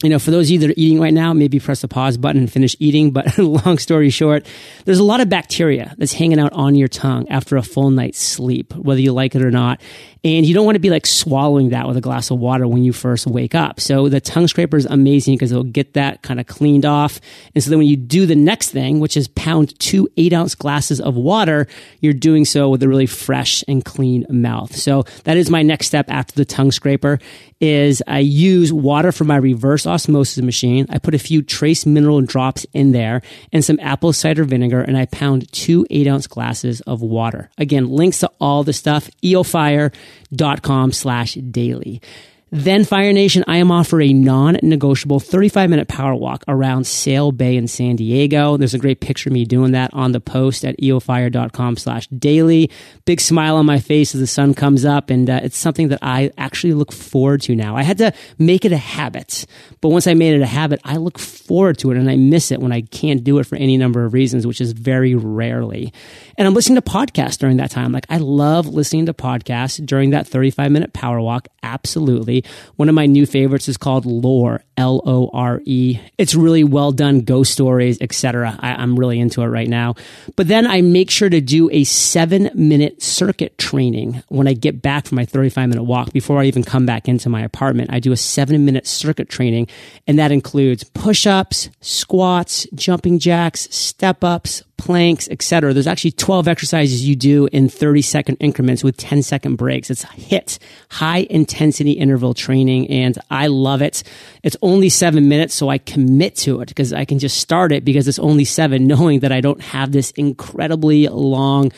you 0.04 0.10
know, 0.10 0.20
for 0.20 0.30
those 0.30 0.48
of 0.48 0.52
you 0.52 0.60
that 0.60 0.70
are 0.70 0.76
eating 0.78 1.00
right 1.00 1.14
now, 1.14 1.34
maybe 1.34 1.60
press 1.60 1.82
the 1.82 1.88
pause 1.88 2.18
button 2.18 2.42
and 2.42 2.52
finish 2.52 2.76
eating. 2.80 3.10
But 3.10 3.36
long 3.40 3.80
story 3.80 4.12
short, 4.12 4.46
there's 4.86 5.00
a 5.00 5.04
lot 5.04 5.22
of 5.22 5.30
bacteria 5.30 5.96
that's 5.98 6.14
hanging 6.14 6.40
out 6.40 6.54
on 6.54 6.76
your 6.76 6.88
tongue 6.88 7.28
after 7.30 7.58
a 7.58 7.64
full 7.64 7.90
night's 7.90 8.20
sleep, 8.20 8.76
whether 8.76 9.02
you 9.02 9.12
like 9.12 9.34
it 9.34 9.42
or 9.42 9.50
not. 9.50 9.82
And 10.24 10.46
you 10.46 10.54
don't 10.54 10.66
want 10.66 10.76
to 10.76 10.80
be 10.80 10.90
like 10.90 11.06
swallowing 11.06 11.70
that 11.70 11.88
with 11.88 11.98
a 11.98 12.02
glass 12.02 12.30
of 12.30 12.38
water 12.38 12.68
when 12.68 12.84
you 12.84 12.94
first 12.94 13.26
wake 13.26 13.56
up. 13.56 13.80
So 13.80 14.08
the 14.10 14.20
tongue 14.20 14.48
scraper 14.48 14.78
is 14.78 14.86
amazing 14.86 15.36
because 15.36 15.52
it'll 15.52 15.64
get 15.64 15.94
that 15.94 16.22
kind 16.22 16.40
of 16.40 16.46
cleaned 16.46 16.86
off. 16.86 17.20
And 17.56 17.64
so 17.64 17.70
then 17.70 17.80
when 17.80 17.88
you 17.88 17.96
do 17.96 18.26
the 18.26 18.36
next 18.36 18.70
thing, 18.70 19.00
which 19.00 19.18
is 19.18 19.28
pound 19.30 19.80
two 19.80 20.08
eight 20.18 20.34
ounce 20.34 20.54
glasses 20.54 21.02
of 21.02 21.16
water, 21.16 21.66
you're 22.02 22.14
doing 22.14 22.46
so 22.46 22.70
with 22.70 22.84
a 22.84 22.88
really 22.88 23.06
fresh 23.08 23.64
and 23.68 23.84
clean 23.84 24.26
mouth. 24.30 24.76
So 24.76 25.06
that 25.24 25.38
is 25.38 25.50
my 25.50 25.64
next 25.64 25.88
step 25.88 26.06
after 26.10 26.36
the 26.36 26.46
tongue 26.46 26.72
scraper 26.72 27.20
is 27.60 28.04
I 28.08 28.20
use 28.20 28.72
water 28.72 29.12
from 29.12 29.28
my 29.28 29.38
reverse 29.38 29.88
osmosis 29.88 30.44
machine. 30.44 30.86
I 30.90 31.00
put 31.00 31.16
a 31.16 31.20
few 31.20 31.42
trace 31.42 31.86
mineral 31.86 32.22
drops 32.22 32.66
in 32.74 32.92
there 32.92 33.22
and 33.52 33.66
some 33.66 33.80
apple 33.82 34.14
cider 34.14 34.44
vinegar 34.44 34.82
and 34.82 34.98
I 34.98 35.06
pound 35.06 35.52
two 35.52 35.86
eight 35.90 36.08
ounce 36.08 36.28
glasses 36.28 36.82
of 36.82 37.02
water. 37.02 37.50
Again, 37.58 37.90
links 37.90 38.20
to 38.20 38.32
all 38.40 38.64
the 38.64 38.74
stuff, 38.74 39.10
eofire 39.24 39.94
dot 40.32 40.62
com 40.62 40.92
slash 40.92 41.34
daily. 41.34 42.02
Then 42.50 42.86
Fire 42.86 43.12
Nation, 43.12 43.44
I 43.46 43.58
am 43.58 43.72
off 43.72 43.90
for 43.90 44.02
a 44.02 44.14
non-negotiable 44.14 45.20
35 45.20 45.70
minute 45.70 45.90
power 45.90 46.16
walk 46.16 46.46
around 46.48 46.88
Sail 46.88 47.34
Bay 47.34 47.58
in 47.58 47.68
San 47.68 47.98
Diego. 47.98 48.56
There's 48.56 48.74
a 48.74 48.80
great 48.80 49.02
picture 49.02 49.30
of 49.30 49.34
me 49.34 49.44
doing 49.44 49.74
that 49.74 49.94
on 49.94 50.14
the 50.14 50.22
post 50.22 50.64
at 50.64 50.80
eofire.com 50.80 51.76
slash 51.76 52.08
daily. 52.08 52.72
Big 53.04 53.20
smile 53.20 53.58
on 53.58 53.66
my 53.66 53.80
face 53.80 54.16
as 54.16 54.22
the 54.22 54.28
sun 54.28 54.54
comes 54.54 54.86
up. 54.86 55.10
And 55.10 55.30
uh, 55.30 55.42
it's 55.44 55.58
something 55.58 55.90
that 55.90 56.00
I 56.02 56.32
actually 56.38 56.74
look 56.74 56.94
forward 56.94 57.42
to 57.44 57.56
now. 57.56 57.76
I 57.76 57.84
had 57.84 57.98
to 57.98 58.14
make 58.38 58.64
it 58.64 58.72
a 58.72 58.78
habit, 58.78 59.46
but 59.82 59.90
once 59.90 60.08
I 60.08 60.14
made 60.14 60.34
it 60.34 60.42
a 60.42 60.48
habit, 60.48 60.80
I 60.86 60.96
look 60.98 61.20
forward 61.20 61.78
to 61.80 61.92
it 61.92 61.98
and 61.98 62.10
I 62.10 62.16
miss 62.16 62.52
it 62.52 62.62
when 62.62 62.72
I 62.72 62.82
can't 62.82 63.26
do 63.26 63.40
it 63.40 63.46
for 63.46 63.58
any 63.58 63.76
number 63.76 64.06
of 64.06 64.14
reasons, 64.14 64.48
which 64.48 64.62
is 64.62 64.72
very 64.72 65.16
rarely. 65.16 65.92
And 66.38 66.48
I'm 66.48 66.54
listening 66.54 66.78
to 66.78 66.82
podcasts 66.82 67.38
during 67.38 67.58
that 67.58 67.72
time. 67.72 67.92
Like 67.92 68.06
I 68.10 68.18
love 68.18 68.68
listening 68.68 69.08
to 69.08 69.14
podcasts 69.14 69.86
during 69.86 70.12
that 70.12 70.28
35 70.28 70.72
minute 70.72 70.94
power 70.94 71.20
walk. 71.20 71.50
Absolutely. 71.62 72.37
One 72.76 72.90
of 72.90 72.96
my 72.96 73.06
new 73.06 73.26
favorites 73.26 73.68
is 73.68 73.78
called 73.78 74.06
Lore, 74.06 74.64
L 74.78 75.02
O 75.06 75.30
R 75.34 75.62
E. 75.66 76.00
It's 76.18 76.36
really 76.36 76.64
well 76.64 76.92
done, 76.92 77.22
ghost 77.22 77.52
stories, 77.52 77.98
etc. 78.02 78.58
I'm 78.60 78.98
really 78.98 79.20
into 79.20 79.42
it 79.42 79.48
right 79.48 79.68
now. 79.68 79.96
But 80.36 80.48
then 80.48 80.68
I 80.68 80.82
make 80.82 81.10
sure 81.10 81.30
to 81.30 81.42
do 81.42 81.70
a 81.72 81.84
seven 81.84 82.50
minute 82.54 83.02
circuit 83.02 83.58
training 83.58 84.24
when 84.30 84.48
I 84.48 84.54
get 84.54 84.82
back 84.82 85.08
from 85.08 85.16
my 85.18 85.26
35 85.26 85.70
minute 85.70 85.84
walk 85.84 86.14
before 86.14 86.40
I 86.40 86.46
even 86.46 86.64
come 86.64 86.86
back 86.86 87.08
into 87.08 87.30
my 87.30 87.42
apartment. 87.42 87.92
I 87.92 88.00
do 88.00 88.12
a 88.12 88.18
seven 88.18 88.66
minute 88.66 88.88
circuit 88.88 89.30
training, 89.30 89.68
and 90.06 90.20
that 90.20 90.32
includes 90.32 90.84
push 90.84 91.26
ups, 91.26 91.70
squats, 91.82 92.68
jumping 92.74 93.20
jacks, 93.20 93.68
step 93.72 94.24
ups, 94.24 94.64
planks, 94.78 95.28
etc. 95.30 95.74
There's 95.74 95.88
actually 95.88 96.12
12 96.12 96.48
exercises 96.48 97.08
you 97.08 97.16
do 97.16 97.48
in 97.52 97.70
30 97.70 98.02
second 98.02 98.38
increments 98.40 98.84
with 98.84 98.98
10 98.98 99.24
second 99.24 99.56
breaks. 99.56 99.90
It's 99.90 100.04
HIT, 100.04 100.60
high 100.90 101.28
intensity 101.30 101.94
interval 101.94 102.34
training, 102.34 102.90
and 102.90 103.18
I 103.30 103.48
love 103.48 103.82
it. 103.82 104.04
It's 104.44 104.58
only 104.62 104.90
seven 104.90 105.28
minutes, 105.28 105.54
so 105.54 105.70
I 105.70 105.78
commit 105.78 106.36
to 106.38 106.62
it 106.62 106.70
because 106.70 106.94
I 106.94 107.06
can 107.06 107.20
just 107.20 107.38
start 107.38 107.72
it 107.72 107.84
because 107.84 108.08
it's 108.08 108.20
only 108.20 108.46
seven, 108.46 108.88
knowing 108.88 109.22
that 109.22 109.32
I 109.32 109.42
don't 109.42 109.62
have 109.62 109.92
this 109.92 110.12
incredibly 110.12 111.08
long 111.08 111.72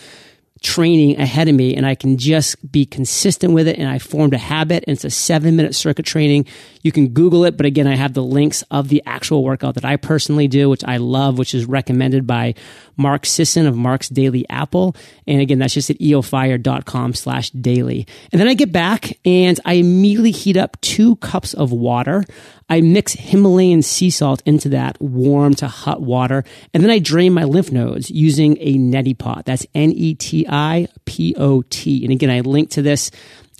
training 0.62 1.20
ahead 1.20 1.48
of 1.48 1.56
me 1.56 1.76
and 1.76 1.86
I 1.86 1.96
can 1.96 2.18
just 2.18 2.72
be 2.72 2.86
consistent 2.86 3.54
with 3.54 3.68
it. 3.68 3.78
And 3.78 3.88
I 3.88 4.00
formed 4.00 4.34
a 4.34 4.38
habit 4.38 4.84
and 4.88 4.94
it's 4.94 5.06
a 5.06 5.10
seven 5.10 5.56
minute 5.56 5.74
circuit 5.74 6.06
training. 6.06 6.46
You 6.82 6.92
can 6.92 7.10
Google 7.10 7.46
it. 7.46 7.56
But 7.56 7.66
again, 7.66 7.88
I 7.88 7.96
have 7.96 8.14
the 8.14 8.24
links 8.24 8.64
of 8.70 8.90
the 8.90 9.02
actual 9.06 9.44
workout 9.44 9.76
that 9.76 9.86
I 9.86 9.96
personally 9.96 10.48
do, 10.48 10.70
which 10.70 10.84
I 10.84 10.98
love, 10.98 11.38
which 11.38 11.54
is 11.54 11.66
recommended 11.66 12.28
by 12.28 12.56
Mark 13.00 13.26
Sisson 13.26 13.66
of 13.66 13.76
Mark's 13.76 14.10
Daily 14.10 14.46
Apple. 14.50 14.96
And 15.26 15.42
again, 15.42 15.58
that's 15.60 15.74
just 15.74 15.90
at 15.90 15.98
eofire.com 16.00 17.14
slash 17.14 17.50
daily. 17.52 18.06
And 18.32 18.40
then 18.40 18.48
I 18.48 18.54
get 18.54 18.72
back 18.72 19.18
and 19.26 19.60
I 19.66 19.74
immediately 19.74 20.32
heat 20.32 20.58
up 20.58 20.80
two 20.82 21.16
cups 21.16 21.54
of 21.54 21.72
water. 21.72 22.26
I 22.70 22.82
mix 22.82 23.14
Himalayan 23.14 23.82
sea 23.82 24.10
salt 24.10 24.44
into 24.46 24.70
that 24.70 25.02
warm 25.02 25.56
to 25.56 25.68
hot 25.68 26.02
water. 26.02 26.44
And 26.74 26.84
then 26.84 26.92
I 26.92 27.00
drain 27.00 27.34
my 27.34 27.46
lymph 27.46 27.72
nodes 27.72 28.12
using 28.12 28.58
a 28.60 28.76
neti 28.76 29.18
pot. 29.18 29.46
That's 29.46 29.66
N-E-T-I-P-O-T. 29.74 30.84
And 32.04 32.12
again, 32.12 32.30
I 32.30 32.42
link 32.42 32.70
to 32.72 32.82
this 32.82 33.10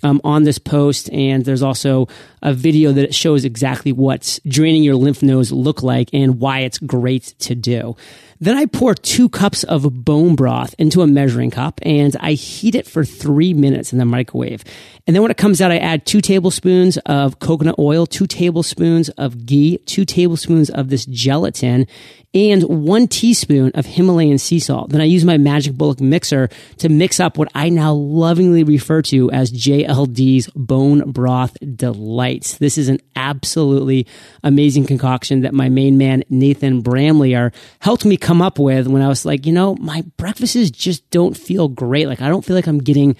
um, 0.02 0.20
on 0.24 0.44
this 0.44 0.58
post, 0.58 1.10
and 1.12 1.44
there's 1.44 1.62
also 1.62 2.08
a 2.42 2.52
video 2.52 2.92
that 2.92 3.14
shows 3.14 3.44
exactly 3.44 3.92
what 3.92 4.38
draining 4.46 4.82
your 4.82 4.96
lymph 4.96 5.22
nodes 5.22 5.52
look 5.52 5.82
like 5.82 6.10
and 6.12 6.40
why 6.40 6.60
it's 6.60 6.78
great 6.78 7.34
to 7.40 7.54
do. 7.54 7.96
Then 8.42 8.56
I 8.56 8.64
pour 8.64 8.94
two 8.94 9.28
cups 9.28 9.64
of 9.64 10.04
bone 10.04 10.34
broth 10.34 10.74
into 10.78 11.02
a 11.02 11.06
measuring 11.06 11.50
cup 11.50 11.78
and 11.82 12.16
I 12.20 12.32
heat 12.32 12.74
it 12.74 12.86
for 12.86 13.04
three 13.04 13.52
minutes 13.52 13.92
in 13.92 13.98
the 13.98 14.06
microwave. 14.06 14.64
And 15.06 15.14
then 15.14 15.20
when 15.20 15.30
it 15.30 15.36
comes 15.36 15.60
out, 15.60 15.70
I 15.70 15.76
add 15.76 16.06
two 16.06 16.22
tablespoons 16.22 16.96
of 17.04 17.38
coconut 17.38 17.78
oil, 17.78 18.06
two 18.06 18.26
tablespoons 18.26 19.10
of 19.10 19.44
ghee, 19.44 19.76
two 19.84 20.06
tablespoons 20.06 20.70
of 20.70 20.88
this 20.88 21.04
gelatin, 21.04 21.86
and 22.32 22.62
one 22.62 23.08
teaspoon 23.08 23.72
of 23.74 23.86
Himalayan 23.86 24.38
sea 24.38 24.60
salt. 24.60 24.90
Then 24.90 25.00
I 25.00 25.04
use 25.04 25.24
my 25.24 25.36
Magic 25.36 25.74
Bullet 25.74 26.00
mixer 26.00 26.48
to 26.78 26.88
mix 26.88 27.18
up 27.18 27.36
what 27.36 27.50
I 27.54 27.68
now 27.70 27.92
lovingly 27.92 28.62
refer 28.62 29.02
to 29.02 29.30
as 29.32 29.52
JLD's 29.52 30.48
Bone 30.54 31.10
Broth 31.10 31.56
Delights. 31.76 32.58
This 32.58 32.78
is 32.78 32.88
an 32.88 33.00
absolutely 33.16 34.06
amazing 34.44 34.86
concoction 34.86 35.40
that 35.40 35.54
my 35.54 35.68
main 35.68 35.98
man, 35.98 36.22
Nathan 36.30 36.82
Bramley, 36.82 37.32
helped 37.80 38.04
me 38.04 38.16
come 38.16 38.40
up 38.40 38.58
with 38.58 38.86
when 38.86 39.02
I 39.02 39.08
was 39.08 39.24
like, 39.24 39.44
you 39.44 39.52
know, 39.52 39.74
my 39.76 40.02
breakfasts 40.16 40.70
just 40.70 41.08
don't 41.10 41.36
feel 41.36 41.68
great. 41.68 42.06
Like, 42.06 42.22
I 42.22 42.28
don't 42.28 42.44
feel 42.44 42.54
like 42.54 42.68
I'm 42.68 42.78
getting 42.78 43.16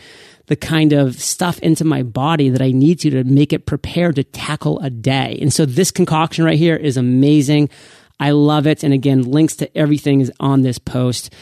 the 0.47 0.57
kind 0.57 0.93
of 0.93 1.15
stuff 1.15 1.61
into 1.61 1.85
my 1.85 2.03
body 2.03 2.49
that 2.49 2.61
I 2.61 2.73
need 2.73 2.99
to 3.01 3.11
to 3.11 3.25
make 3.25 3.53
it 3.53 3.67
prepared 3.67 4.17
to 4.17 4.25
tackle 4.25 4.81
a 4.81 4.91
day. 4.91 5.39
And 5.41 5.53
so 5.53 5.65
this 5.65 5.93
concoction 5.93 6.45
right 6.45 6.59
here 6.59 6.75
is 6.75 6.97
amazing. 6.97 7.71
I 8.21 8.31
love 8.31 8.69
it. 8.69 8.85
And 8.85 8.95
again, 8.95 9.23
links 9.23 9.57
to 9.57 9.77
everything 9.77 10.21
is 10.21 10.31
on 10.39 10.63
this 10.63 10.79
post. 10.79 11.33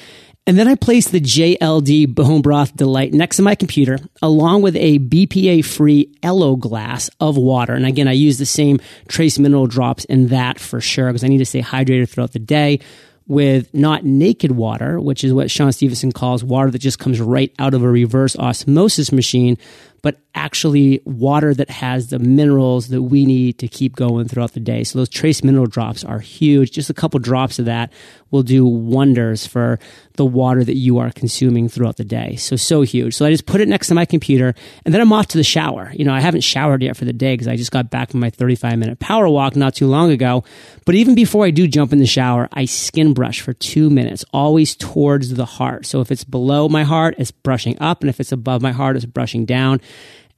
And 0.46 0.58
then 0.58 0.66
I 0.66 0.76
place 0.76 1.08
the 1.08 1.20
JLD 1.20 2.14
Bone 2.14 2.40
Broth 2.40 2.74
Delight 2.74 3.12
next 3.12 3.36
to 3.36 3.42
my 3.42 3.54
computer, 3.54 3.98
along 4.22 4.62
with 4.62 4.76
a 4.76 4.98
BPA 4.98 5.62
free 5.62 6.10
Elo 6.22 6.56
glass 6.56 7.10
of 7.20 7.36
water. 7.36 7.74
And 7.74 7.84
again, 7.84 8.08
I 8.08 8.12
use 8.12 8.38
the 8.38 8.46
same 8.46 8.80
trace 9.08 9.38
mineral 9.38 9.66
drops 9.66 10.06
in 10.06 10.28
that 10.28 10.58
for 10.58 10.80
sure, 10.80 11.08
because 11.08 11.22
I 11.22 11.28
need 11.28 11.38
to 11.38 11.44
stay 11.44 11.60
hydrated 11.60 12.08
throughout 12.08 12.32
the 12.32 12.38
day 12.38 12.80
with 13.26 13.74
not 13.74 14.06
naked 14.06 14.52
water, 14.52 14.98
which 14.98 15.22
is 15.22 15.34
what 15.34 15.50
Shawn 15.50 15.70
Stevenson 15.70 16.12
calls 16.12 16.42
water 16.42 16.70
that 16.70 16.78
just 16.78 16.98
comes 16.98 17.20
right 17.20 17.54
out 17.58 17.74
of 17.74 17.82
a 17.82 17.88
reverse 17.88 18.34
osmosis 18.36 19.12
machine, 19.12 19.58
but 20.02 20.20
actually 20.34 21.00
water 21.04 21.52
that 21.54 21.68
has 21.68 22.08
the 22.08 22.18
minerals 22.18 22.88
that 22.88 23.02
we 23.02 23.24
need 23.24 23.58
to 23.58 23.68
keep 23.68 23.96
going 23.96 24.28
throughout 24.28 24.52
the 24.52 24.60
day. 24.60 24.84
So 24.84 24.98
those 24.98 25.08
trace 25.08 25.42
mineral 25.42 25.66
drops 25.66 26.04
are 26.04 26.20
huge. 26.20 26.70
Just 26.70 26.90
a 26.90 26.94
couple 26.94 27.18
drops 27.18 27.58
of 27.58 27.64
that 27.64 27.92
will 28.30 28.42
do 28.42 28.66
wonders 28.66 29.46
for 29.46 29.78
the 30.14 30.24
water 30.24 30.62
that 30.62 30.76
you 30.76 30.98
are 30.98 31.10
consuming 31.10 31.68
throughout 31.68 31.96
the 31.96 32.04
day. 32.04 32.36
So, 32.36 32.56
so 32.56 32.82
huge. 32.82 33.14
So 33.14 33.24
I 33.24 33.30
just 33.30 33.46
put 33.46 33.60
it 33.60 33.68
next 33.68 33.88
to 33.88 33.94
my 33.94 34.04
computer 34.04 34.54
and 34.84 34.92
then 34.92 35.00
I'm 35.00 35.12
off 35.12 35.28
to 35.28 35.38
the 35.38 35.44
shower. 35.44 35.90
You 35.94 36.04
know, 36.04 36.12
I 36.12 36.20
haven't 36.20 36.42
showered 36.42 36.82
yet 36.82 36.96
for 36.96 37.04
the 37.04 37.12
day 37.12 37.34
because 37.34 37.48
I 37.48 37.56
just 37.56 37.70
got 37.70 37.90
back 37.90 38.10
from 38.10 38.20
my 38.20 38.30
35 38.30 38.78
minute 38.78 38.98
power 38.98 39.28
walk 39.28 39.56
not 39.56 39.74
too 39.74 39.86
long 39.86 40.10
ago. 40.10 40.44
But 40.84 40.94
even 40.94 41.14
before 41.14 41.44
I 41.44 41.50
do 41.50 41.66
jump 41.66 41.92
in 41.92 41.98
the 41.98 42.06
shower, 42.06 42.48
I 42.52 42.66
skin 42.66 43.14
brush 43.14 43.40
for 43.40 43.52
two 43.54 43.90
minutes, 43.90 44.24
always 44.32 44.76
towards 44.76 45.34
the 45.34 45.44
heart. 45.44 45.86
So 45.86 46.00
if 46.00 46.12
it's 46.12 46.24
below 46.24 46.68
my 46.68 46.84
heart, 46.84 47.14
it's 47.18 47.30
brushing 47.30 47.76
up. 47.80 48.02
And 48.02 48.10
if 48.10 48.20
it's 48.20 48.32
above 48.32 48.62
my 48.62 48.72
heart, 48.72 48.96
it's 48.96 49.04
brushing 49.04 49.44
down. 49.44 49.80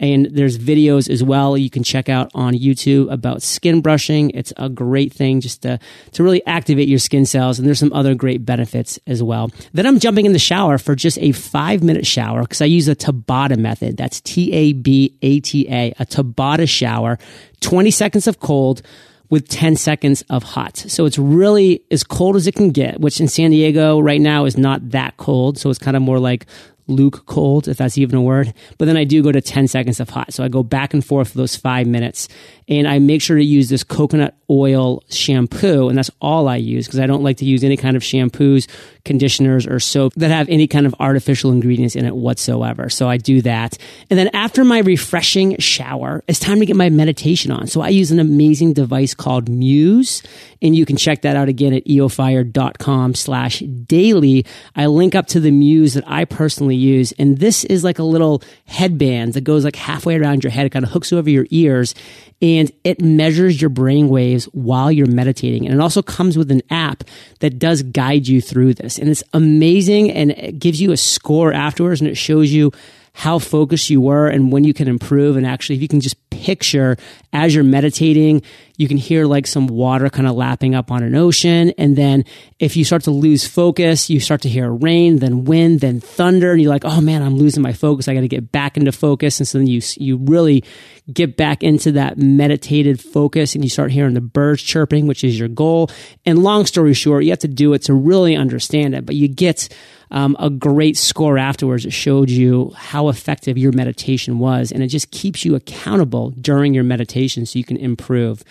And 0.01 0.29
there's 0.33 0.59
videos 0.59 1.11
as 1.11 1.23
well 1.23 1.59
you 1.59 1.69
can 1.69 1.83
check 1.83 2.09
out 2.09 2.31
on 2.35 2.55
YouTube 2.55 3.13
about 3.13 3.43
skin 3.43 3.83
brushing. 3.83 4.31
It's 4.31 4.53
a 4.57 4.71
great 4.71 5.13
thing 5.13 5.43
just 5.43 5.63
to, 5.63 5.79
to 6.13 6.23
really 6.25 6.45
activate 6.47 6.89
your 6.89 6.99
skin 6.99 7.27
cells. 7.27 7.59
And 7.59 7.69
there's 7.69 7.79
some 7.79 7.93
other 7.93 8.15
great 8.15 8.47
benefits 8.47 8.99
as 9.07 9.23
well. 9.23 9.51
Then 9.75 9.87
I'm 9.87 9.99
jumping 9.99 10.25
in 10.25 10.33
the 10.33 10.39
shower 10.39 10.79
for 10.79 10.97
just 10.97 11.19
a 11.19 11.33
five 11.33 11.83
minute 11.83 12.07
shower 12.07 12.41
because 12.43 12.63
I 12.63 12.65
use 12.65 12.89
a 12.89 12.97
Tabata 12.97 13.59
method. 13.59 13.99
That's 13.99 14.23
T 14.23 14.51
A 14.53 14.73
B 14.73 15.15
A 15.21 15.41
T 15.41 15.69
A, 15.69 15.93
a 15.99 16.07
Tabata 16.07 16.67
shower, 16.67 17.19
20 17.61 17.91
seconds 17.91 18.27
of 18.27 18.41
cold 18.41 18.81
with 19.29 19.49
10 19.49 19.77
seconds 19.77 20.23
of 20.29 20.43
hot. 20.43 20.77
So 20.77 21.05
it's 21.05 21.19
really 21.19 21.83
as 21.91 22.03
cold 22.03 22.37
as 22.37 22.47
it 22.47 22.55
can 22.55 22.71
get, 22.71 23.01
which 23.01 23.21
in 23.21 23.29
San 23.29 23.53
Diego 23.53 24.01
right 24.01 24.21
now 24.21 24.45
is 24.45 24.59
not 24.59 24.91
that 24.91 25.17
cold. 25.19 25.57
So 25.57 25.71
it's 25.71 25.79
kind 25.79 25.97
of 25.97 26.03
more 26.03 26.19
like 26.19 26.47
Luke 26.91 27.25
cold, 27.27 27.69
if 27.69 27.79
that's 27.79 27.97
even 27.97 28.17
a 28.17 28.23
word. 28.23 28.53
But 28.79 28.85
then 28.87 28.97
I 28.97 29.05
do 29.05 29.23
go 29.23 29.33
to 29.33 29.41
10 29.41 29.69
seconds 29.69 30.01
of 30.01 30.11
hot. 30.11 30.33
So 30.33 30.45
I 30.45 30.49
go 30.49 30.63
back 30.63 30.93
and 30.93 31.05
forth 31.05 31.31
for 31.31 31.39
those 31.39 31.57
five 31.57 31.87
minutes. 31.87 32.29
And 32.69 32.87
I 32.87 33.01
make 33.01 33.21
sure 33.21 33.37
to 33.37 33.45
use 33.45 33.69
this 33.69 33.83
coconut 33.83 34.37
oil 34.49 35.03
shampoo. 35.11 35.89
And 35.89 35.99
that's 35.99 36.11
all 36.21 36.47
I 36.47 36.57
use 36.57 36.87
because 36.87 37.01
I 37.01 37.07
don't 37.07 37.23
like 37.23 37.39
to 37.39 37.45
use 37.45 37.65
any 37.65 37.77
kind 37.77 37.97
of 37.97 38.03
shampoos, 38.03 38.69
conditioners, 39.05 39.67
or 39.67 39.81
soap 39.81 40.15
that 40.17 40.31
have 40.31 40.49
any 40.49 40.69
kind 40.69 40.87
of 40.87 40.95
artificial 41.01 41.51
ingredients 41.51 41.97
in 41.97 42.05
it 42.05 42.15
whatsoever. 42.15 42.89
So 42.89 43.09
I 43.09 43.17
do 43.17 43.43
that. 43.43 43.77
And 44.09 44.19
then 44.19 44.29
after 44.35 44.65
my 44.65 44.79
refreshing 44.79 45.57
shower, 45.59 46.23
it's 46.29 46.39
time 46.39 46.61
to 46.61 46.67
get 46.67 46.77
my 46.77 46.91
meditation 46.91 47.51
on. 47.51 47.67
So 47.67 47.81
I 47.81 47.89
use 47.89 48.13
an 48.13 48.21
amazing 48.21 48.73
device 48.73 49.15
called 49.15 49.49
Muse. 49.49 50.23
And 50.63 50.77
you 50.77 50.87
can 50.87 50.97
check 50.97 51.23
that 51.23 51.37
out 51.37 51.49
again 51.49 51.73
at 51.73 51.85
eofire.com 51.87 53.15
slash 53.15 53.61
daily. 53.61 54.47
I 54.77 54.87
link 54.87 55.15
up 55.15 55.27
to 55.29 55.41
the 55.41 55.51
Muse 55.51 55.95
that 55.95 56.05
I 56.07 56.25
personally 56.25 56.77
use. 56.81 57.13
And 57.13 57.39
this 57.39 57.65
is 57.65 57.85
like 57.85 57.99
a 57.99 58.03
little 58.03 58.43
headband 58.67 59.35
that 59.35 59.43
goes 59.43 59.65
like 59.65 59.77
halfway 59.77 60.17
around 60.17 60.43
your 60.43 60.51
head. 60.51 60.67
It 60.67 60.71
kind 60.71 60.85
of 60.85 60.91
hooks 60.91 61.13
over 61.13 61.29
your 61.29 61.47
ears 61.51 61.95
and 62.43 62.73
it 62.85 63.01
measures 63.01 63.61
your 63.61 63.69
brain 63.69 64.09
waves 64.09 64.47
while 64.47 64.91
you're 64.91 65.07
meditating. 65.07 65.67
And 65.67 65.75
it 65.75 65.81
also 65.81 66.03
comes 66.03 66.39
with 66.39 66.51
an 66.51 66.63
app 66.71 67.05
that 67.41 67.59
does 67.59 67.83
guide 67.83 68.27
you 68.27 68.41
through 68.41 68.75
this. 68.75 68.99
And 68.99 69.09
it's 69.09 69.23
amazing 69.33 70.11
and 70.11 70.31
it 70.33 70.59
gives 70.59 70.81
you 70.81 70.93
a 70.93 70.97
score 70.97 71.53
afterwards 71.53 72.01
and 72.01 72.09
it 72.09 72.17
shows 72.17 72.51
you 72.51 72.73
how 73.13 73.39
focused 73.39 73.91
you 73.91 74.01
were 74.01 74.29
and 74.29 74.53
when 74.53 74.65
you 74.65 74.73
can 74.73 74.89
improve. 74.89 75.37
And 75.37 75.47
actually, 75.47 75.77
if 75.77 75.83
you 75.83 75.89
can 75.89 76.01
just 76.01 76.17
picture 76.31 76.97
as 77.33 77.55
you're 77.55 77.65
meditating, 77.65 78.43
you 78.81 78.89
can 78.89 78.97
hear 78.97 79.27
like 79.27 79.47
some 79.47 79.67
water 79.67 80.09
kind 80.09 80.27
of 80.27 80.35
lapping 80.35 80.75
up 80.75 80.91
on 80.91 81.03
an 81.03 81.15
ocean. 81.15 81.71
And 81.77 81.97
then 81.97 82.25
if 82.59 82.79
you 82.79 82.85
start 82.87 83.03
to 83.03 83.11
lose 83.11 83.47
focus, 83.47 84.09
you 84.09 84.21
start 84.21 84.41
to 84.41 84.49
hear 84.49 84.71
rain, 84.73 85.17
then 85.17 85.45
wind, 85.45 85.81
then 85.81 86.01
thunder. 86.01 86.53
And 86.53 86.63
you're 86.63 86.71
like, 86.71 86.87
oh 86.87 87.03
man, 87.03 87.23
I'm 87.23 87.37
losing 87.37 87.63
my 87.63 87.75
focus. 87.75 88.09
I 88.09 88.15
got 88.15 88.23
to 88.23 88.29
get 88.29 88.51
back 88.51 88.79
into 88.79 88.91
focus. 88.91 89.39
And 89.39 89.47
so 89.47 89.59
then 89.59 89.67
you, 89.67 89.83
you 89.99 90.17
really 90.17 90.65
get 91.13 91.37
back 91.37 91.63
into 91.63 91.93
that 91.93 92.17
meditated 92.17 93.03
focus 93.03 93.55
and 93.55 93.63
you 93.63 93.69
start 93.69 93.91
hearing 93.91 94.15
the 94.15 94.23
birds 94.23 94.63
chirping, 94.63 95.07
which 95.07 95.25
is 95.25 95.39
your 95.39 95.49
goal. 95.49 95.91
And 96.25 96.43
long 96.43 96.65
story 96.65 96.95
short, 96.95 97.25
you 97.25 97.31
have 97.31 97.41
to 97.41 97.49
do 97.49 97.75
it 97.75 97.83
to 97.83 97.93
really 97.93 98.35
understand 98.35 98.95
it, 98.95 99.05
but 99.05 99.15
you 99.15 99.29
get 99.29 99.69
um, 100.11 100.37
a 100.39 100.51
great 100.51 100.97
score 100.97 101.39
afterwards. 101.39 101.87
It 101.87 101.93
showed 101.93 102.31
you 102.31 102.73
how 102.77 103.09
effective 103.09 103.57
your 103.57 103.73
meditation 103.73 104.39
was, 104.39 104.73
and 104.73 104.83
it 104.83 104.89
just 104.89 105.11
keeps 105.11 105.45
you 105.45 105.55
accountable 105.55 106.31
during 106.31 106.75
your 106.75 106.85
meditation 106.85 107.47
so 107.47 107.59
you 107.59 107.65
can 107.65 107.77
improve. 107.77 108.43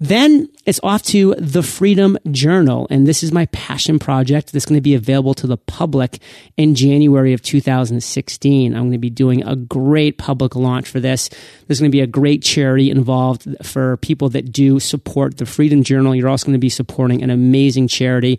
Then 0.00 0.48
it's 0.64 0.78
off 0.84 1.02
to 1.04 1.34
the 1.38 1.62
Freedom 1.62 2.16
Journal. 2.30 2.86
And 2.88 3.06
this 3.06 3.24
is 3.24 3.32
my 3.32 3.46
passion 3.46 3.98
project 3.98 4.52
that's 4.52 4.64
going 4.64 4.76
to 4.76 4.82
be 4.82 4.94
available 4.94 5.34
to 5.34 5.48
the 5.48 5.56
public 5.56 6.20
in 6.56 6.76
January 6.76 7.32
of 7.32 7.42
2016. 7.42 8.74
I'm 8.74 8.82
going 8.82 8.92
to 8.92 8.98
be 8.98 9.10
doing 9.10 9.42
a 9.44 9.56
great 9.56 10.16
public 10.16 10.54
launch 10.54 10.88
for 10.88 11.00
this. 11.00 11.28
There's 11.66 11.80
going 11.80 11.90
to 11.90 11.96
be 11.96 12.00
a 12.00 12.06
great 12.06 12.42
charity 12.42 12.90
involved 12.92 13.48
for 13.64 13.96
people 13.96 14.28
that 14.30 14.52
do 14.52 14.78
support 14.78 15.38
the 15.38 15.46
Freedom 15.46 15.82
Journal. 15.82 16.14
You're 16.14 16.28
also 16.28 16.46
going 16.46 16.52
to 16.52 16.58
be 16.58 16.70
supporting 16.70 17.22
an 17.22 17.30
amazing 17.30 17.88
charity. 17.88 18.38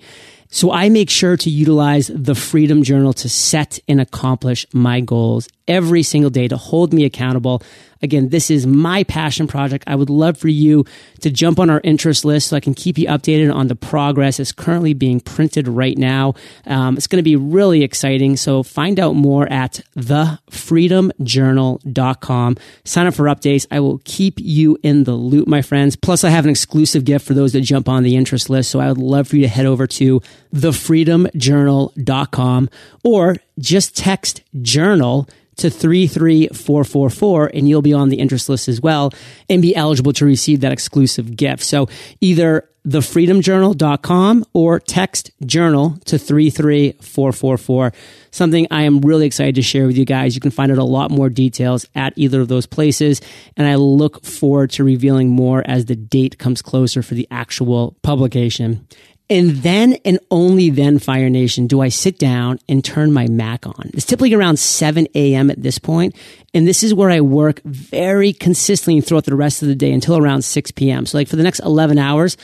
So 0.51 0.71
I 0.71 0.89
make 0.89 1.11
sure 1.11 1.37
to 1.37 1.49
utilize 1.49 2.09
the 2.13 2.33
Freedom 2.33 2.81
Journal 2.81 3.13
to 3.13 3.29
set 3.29 3.77
and 3.87 4.01
accomplish 4.01 4.65
my 4.73 4.99
goals 4.99 5.47
every 5.67 6.01
single 6.01 6.31
day 6.31 6.47
to 6.47 6.57
hold 6.57 6.91
me 6.91 7.05
accountable. 7.05 7.61
Again, 8.01 8.29
this 8.29 8.49
is 8.49 8.65
my 8.65 9.03
passion 9.03 9.45
project. 9.45 9.83
I 9.85 9.93
would 9.93 10.09
love 10.09 10.37
for 10.37 10.47
you 10.47 10.85
to 11.19 11.29
jump 11.29 11.59
on 11.59 11.69
our 11.69 11.81
interest 11.83 12.25
list 12.25 12.47
so 12.47 12.55
I 12.55 12.61
can 12.61 12.73
keep 12.73 12.97
you 12.97 13.07
updated 13.07 13.53
on 13.53 13.67
the 13.67 13.75
progress. 13.75 14.39
It's 14.39 14.51
currently 14.51 14.93
being 14.93 15.19
printed 15.19 15.67
right 15.67 15.95
now. 15.97 16.33
Um, 16.65 16.97
it's 16.97 17.05
going 17.07 17.17
to 17.17 17.23
be 17.23 17.35
really 17.35 17.83
exciting. 17.83 18.37
So 18.37 18.63
find 18.63 18.99
out 18.99 19.15
more 19.15 19.47
at 19.51 19.81
thefreedomjournal.com. 19.97 22.57
Sign 22.85 23.07
up 23.07 23.13
for 23.13 23.25
updates. 23.25 23.67
I 23.69 23.81
will 23.81 24.01
keep 24.05 24.39
you 24.39 24.79
in 24.81 25.03
the 25.03 25.13
loop, 25.13 25.47
my 25.47 25.61
friends. 25.61 25.95
Plus, 25.95 26.23
I 26.23 26.29
have 26.29 26.45
an 26.45 26.51
exclusive 26.51 27.03
gift 27.03 27.27
for 27.27 27.35
those 27.35 27.53
that 27.53 27.61
jump 27.61 27.87
on 27.89 28.01
the 28.03 28.15
interest 28.15 28.49
list. 28.49 28.71
So 28.71 28.79
I 28.79 28.87
would 28.87 28.97
love 28.97 29.27
for 29.27 29.35
you 29.35 29.43
to 29.43 29.49
head 29.49 29.67
over 29.67 29.85
to 29.87 30.21
thefreedomjournal.com 30.53 32.69
or 33.03 33.35
just 33.59 33.95
text 33.95 34.41
journal 34.61 35.27
to 35.57 35.69
33444 35.69 37.51
and 37.53 37.67
you'll 37.67 37.81
be 37.81 37.93
on 37.93 38.09
the 38.09 38.19
interest 38.19 38.49
list 38.49 38.67
as 38.67 38.81
well 38.81 39.11
and 39.49 39.61
be 39.61 39.75
eligible 39.75 40.13
to 40.13 40.25
receive 40.25 40.61
that 40.61 40.71
exclusive 40.71 41.35
gift. 41.35 41.63
So 41.63 41.87
either 42.21 42.69
thefreedomjournal.com 42.87 44.45
or 44.53 44.79
text 44.79 45.31
journal 45.45 45.97
to 46.05 46.17
33444. 46.17 47.93
Something 48.31 48.67
I 48.71 48.83
am 48.83 49.01
really 49.01 49.25
excited 49.25 49.55
to 49.55 49.61
share 49.61 49.87
with 49.87 49.97
you 49.97 50.05
guys. 50.05 50.35
You 50.35 50.41
can 50.41 50.51
find 50.51 50.71
out 50.71 50.77
a 50.77 50.83
lot 50.83 51.11
more 51.11 51.29
details 51.29 51.85
at 51.93 52.13
either 52.15 52.41
of 52.41 52.47
those 52.47 52.65
places. 52.65 53.21
And 53.57 53.67
I 53.67 53.75
look 53.75 54.23
forward 54.23 54.71
to 54.71 54.83
revealing 54.83 55.29
more 55.29 55.63
as 55.65 55.85
the 55.85 55.95
date 55.95 56.37
comes 56.37 56.61
closer 56.61 57.01
for 57.01 57.15
the 57.15 57.27
actual 57.31 57.97
publication. 58.01 58.87
And 59.29 59.51
then 59.57 59.93
and 60.05 60.19
only 60.31 60.71
then, 60.71 60.97
Fire 60.97 61.29
Nation, 61.29 61.67
do 61.67 61.81
I 61.81 61.89
sit 61.89 62.17
down 62.17 62.59
and 62.67 62.83
turn 62.83 63.13
my 63.13 63.27
Mac 63.27 63.67
on. 63.67 63.91
It's 63.93 64.05
typically 64.05 64.33
around 64.33 64.57
7 64.57 65.07
a.m. 65.13 65.51
at 65.51 65.61
this 65.61 65.77
point, 65.77 66.15
And 66.53 66.67
this 66.67 66.81
is 66.81 66.93
where 66.93 67.11
I 67.11 67.21
work 67.21 67.61
very 67.63 68.33
consistently 68.33 69.01
throughout 69.01 69.25
the 69.25 69.35
rest 69.35 69.61
of 69.61 69.67
the 69.67 69.75
day 69.75 69.91
until 69.91 70.17
around 70.17 70.41
6 70.41 70.71
p.m. 70.71 71.05
So 71.05 71.17
like 71.17 71.27
for 71.27 71.35
the 71.35 71.43
next 71.43 71.59
11 71.59 71.99
hours, 71.99 72.37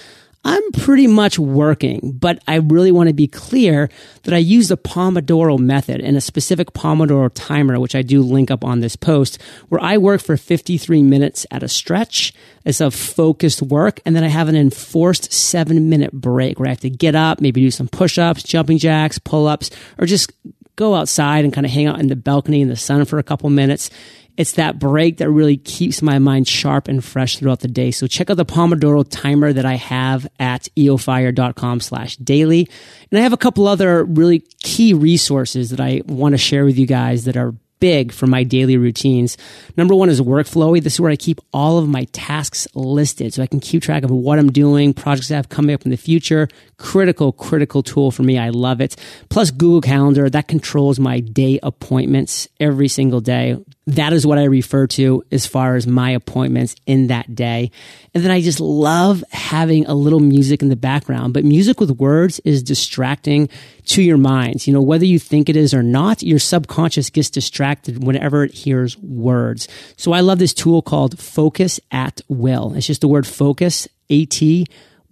I'm 0.47 0.71
pretty 0.73 1.07
much 1.07 1.39
working, 1.39 2.11
but 2.19 2.41
I 2.47 2.57
really 2.57 2.91
want 2.91 3.07
to 3.09 3.15
be 3.15 3.27
clear 3.27 3.89
that 4.23 4.33
I 4.33 4.37
use 4.37 4.67
the 4.67 4.77
Pomodoro 4.77 5.57
method 5.57 6.01
and 6.01 6.15
a 6.15 6.21
specific 6.21 6.71
Pomodoro 6.73 7.31
timer, 7.33 7.79
which 7.79 7.95
I 7.95 8.03
do 8.03 8.21
link 8.21 8.51
up 8.51 8.63
on 8.63 8.79
this 8.79 8.95
post, 8.95 9.41
where 9.69 9.81
I 9.81 9.97
work 9.97 10.21
for 10.21 10.37
53 10.37 11.01
minutes 11.01 11.47
at 11.49 11.63
a 11.63 11.67
stretch. 11.67 12.31
It's 12.63 12.79
a 12.79 12.91
focused 12.91 13.63
work. 13.63 13.99
And 14.05 14.15
then 14.15 14.23
I 14.23 14.27
have 14.27 14.47
an 14.47 14.55
enforced 14.55 15.33
seven 15.33 15.89
minute 15.89 16.11
break 16.11 16.59
where 16.59 16.67
I 16.67 16.71
have 16.71 16.79
to 16.81 16.91
get 16.91 17.15
up, 17.15 17.41
maybe 17.41 17.61
do 17.61 17.71
some 17.71 17.87
push 17.87 18.19
ups, 18.19 18.43
jumping 18.43 18.77
jacks, 18.77 19.17
pull 19.17 19.47
ups, 19.47 19.71
or 19.97 20.05
just 20.05 20.31
go 20.75 20.93
outside 20.93 21.43
and 21.43 21.53
kind 21.53 21.65
of 21.65 21.71
hang 21.71 21.87
out 21.87 21.99
in 21.99 22.07
the 22.07 22.15
balcony 22.15 22.61
in 22.61 22.69
the 22.69 22.75
sun 22.75 23.05
for 23.05 23.17
a 23.17 23.23
couple 23.23 23.49
minutes. 23.49 23.89
It's 24.37 24.53
that 24.53 24.79
break 24.79 25.17
that 25.17 25.29
really 25.29 25.57
keeps 25.57 26.01
my 26.01 26.19
mind 26.19 26.47
sharp 26.47 26.87
and 26.87 27.03
fresh 27.03 27.37
throughout 27.37 27.61
the 27.61 27.67
day. 27.67 27.91
So 27.91 28.07
check 28.07 28.29
out 28.29 28.37
the 28.37 28.45
Pomodoro 28.45 29.05
timer 29.09 29.53
that 29.53 29.65
I 29.65 29.75
have 29.75 30.27
at 30.39 30.67
eofire.com 30.75 31.79
slash 31.79 32.17
daily. 32.17 32.69
And 33.11 33.19
I 33.19 33.23
have 33.23 33.33
a 33.33 33.37
couple 33.37 33.67
other 33.67 34.03
really 34.03 34.39
key 34.61 34.93
resources 34.93 35.69
that 35.69 35.79
I 35.79 36.01
want 36.05 36.33
to 36.33 36.37
share 36.37 36.65
with 36.65 36.77
you 36.77 36.85
guys 36.85 37.25
that 37.25 37.37
are 37.37 37.53
big 37.79 38.11
for 38.11 38.27
my 38.27 38.43
daily 38.43 38.77
routines. 38.77 39.37
Number 39.77 39.93
one 39.95 40.09
is 40.09 40.21
Workflowy. 40.21 40.81
This 40.81 40.93
is 40.93 41.01
where 41.01 41.11
I 41.11 41.15
keep 41.15 41.39
all 41.53 41.77
of 41.77 41.87
my 41.87 42.05
tasks 42.05 42.67
listed 42.73 43.33
so 43.33 43.43
I 43.43 43.47
can 43.47 43.59
keep 43.59 43.83
track 43.83 44.03
of 44.03 44.11
what 44.11 44.39
I'm 44.39 44.51
doing, 44.51 44.93
projects 44.93 45.31
I 45.31 45.35
have 45.35 45.49
coming 45.49 45.73
up 45.73 45.83
in 45.83 45.91
the 45.91 45.97
future. 45.97 46.47
Critical, 46.77 47.31
critical 47.31 47.83
tool 47.83 48.11
for 48.11 48.23
me. 48.23 48.37
I 48.37 48.49
love 48.49 48.81
it. 48.81 48.95
Plus 49.29 49.51
Google 49.51 49.81
Calendar 49.81 50.29
that 50.29 50.47
controls 50.47 50.99
my 50.99 51.19
day 51.19 51.59
appointments 51.61 52.47
every 52.59 52.87
single 52.87 53.21
day. 53.21 53.57
That 53.87 54.13
is 54.13 54.25
what 54.25 54.39
I 54.39 54.45
refer 54.45 54.87
to 54.87 55.23
as 55.31 55.45
far 55.45 55.75
as 55.75 55.85
my 55.85 56.09
appointments 56.09 56.75
in 56.87 57.07
that 57.07 57.35
day. 57.35 57.69
And 58.15 58.23
then 58.23 58.31
I 58.31 58.41
just 58.41 58.59
love 58.59 59.23
having 59.31 59.85
a 59.85 59.93
little 59.93 60.19
music 60.19 60.63
in 60.63 60.69
the 60.69 60.75
background, 60.75 61.35
but 61.35 61.45
music 61.45 61.79
with 61.79 61.91
words 61.91 62.39
is 62.39 62.63
distracting 62.63 63.47
to 63.85 64.01
your 64.01 64.17
minds. 64.17 64.65
You 64.65 64.73
know, 64.73 64.81
whether 64.81 65.05
you 65.05 65.19
think 65.19 65.49
it 65.49 65.55
is 65.55 65.71
or 65.71 65.83
not, 65.83 66.23
your 66.23 66.39
subconscious 66.39 67.11
gets 67.11 67.29
distracted 67.29 68.03
whenever 68.03 68.43
it 68.43 68.53
hears 68.53 68.97
words. 68.97 69.67
So 69.97 70.13
I 70.13 70.21
love 70.21 70.39
this 70.39 70.53
tool 70.53 70.81
called 70.81 71.19
Focus 71.19 71.79
at 71.91 72.21
Will. 72.27 72.73
It's 72.73 72.87
just 72.87 73.01
the 73.01 73.07
word 73.07 73.27
focus, 73.27 73.87
A-T, 74.09 74.65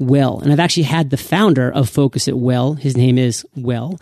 Will. 0.05 0.39
And 0.39 0.51
I've 0.51 0.59
actually 0.59 0.83
had 0.83 1.09
the 1.09 1.17
founder 1.17 1.71
of 1.71 1.89
Focus 1.89 2.27
at 2.27 2.37
Will. 2.37 2.73
His 2.73 2.95
name 2.97 3.17
is 3.17 3.45
Will 3.55 3.99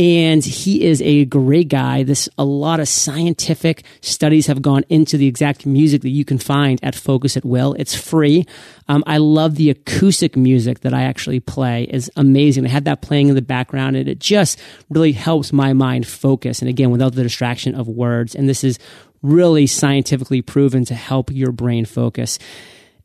and 0.00 0.42
he 0.42 0.82
is 0.86 1.02
a 1.02 1.26
great 1.26 1.68
guy. 1.68 2.04
This 2.04 2.26
a 2.38 2.44
lot 2.44 2.80
of 2.80 2.88
scientific 2.88 3.84
studies 4.00 4.46
have 4.46 4.62
gone 4.62 4.82
into 4.88 5.18
the 5.18 5.26
exact 5.26 5.66
music 5.66 6.00
that 6.00 6.08
you 6.08 6.24
can 6.24 6.38
find 6.38 6.80
at 6.82 6.94
Focus 6.94 7.36
at 7.36 7.44
Will. 7.44 7.74
It's 7.74 7.94
free. 7.94 8.46
Um, 8.88 9.04
I 9.06 9.18
love 9.18 9.56
the 9.56 9.68
acoustic 9.68 10.38
music 10.38 10.80
that 10.80 10.94
I 10.94 11.02
actually 11.02 11.38
play. 11.38 11.84
is 11.84 12.10
amazing. 12.16 12.64
I 12.64 12.70
had 12.70 12.86
that 12.86 13.02
playing 13.02 13.28
in 13.28 13.34
the 13.34 13.42
background, 13.42 13.94
and 13.94 14.08
it 14.08 14.20
just 14.20 14.58
really 14.88 15.12
helps 15.12 15.52
my 15.52 15.74
mind 15.74 16.06
focus. 16.06 16.60
And 16.62 16.70
again, 16.70 16.90
without 16.90 17.14
the 17.14 17.22
distraction 17.22 17.74
of 17.74 17.86
words. 17.86 18.34
And 18.34 18.48
this 18.48 18.64
is 18.64 18.78
really 19.20 19.66
scientifically 19.66 20.40
proven 20.40 20.86
to 20.86 20.94
help 20.94 21.30
your 21.30 21.52
brain 21.52 21.84
focus. 21.84 22.38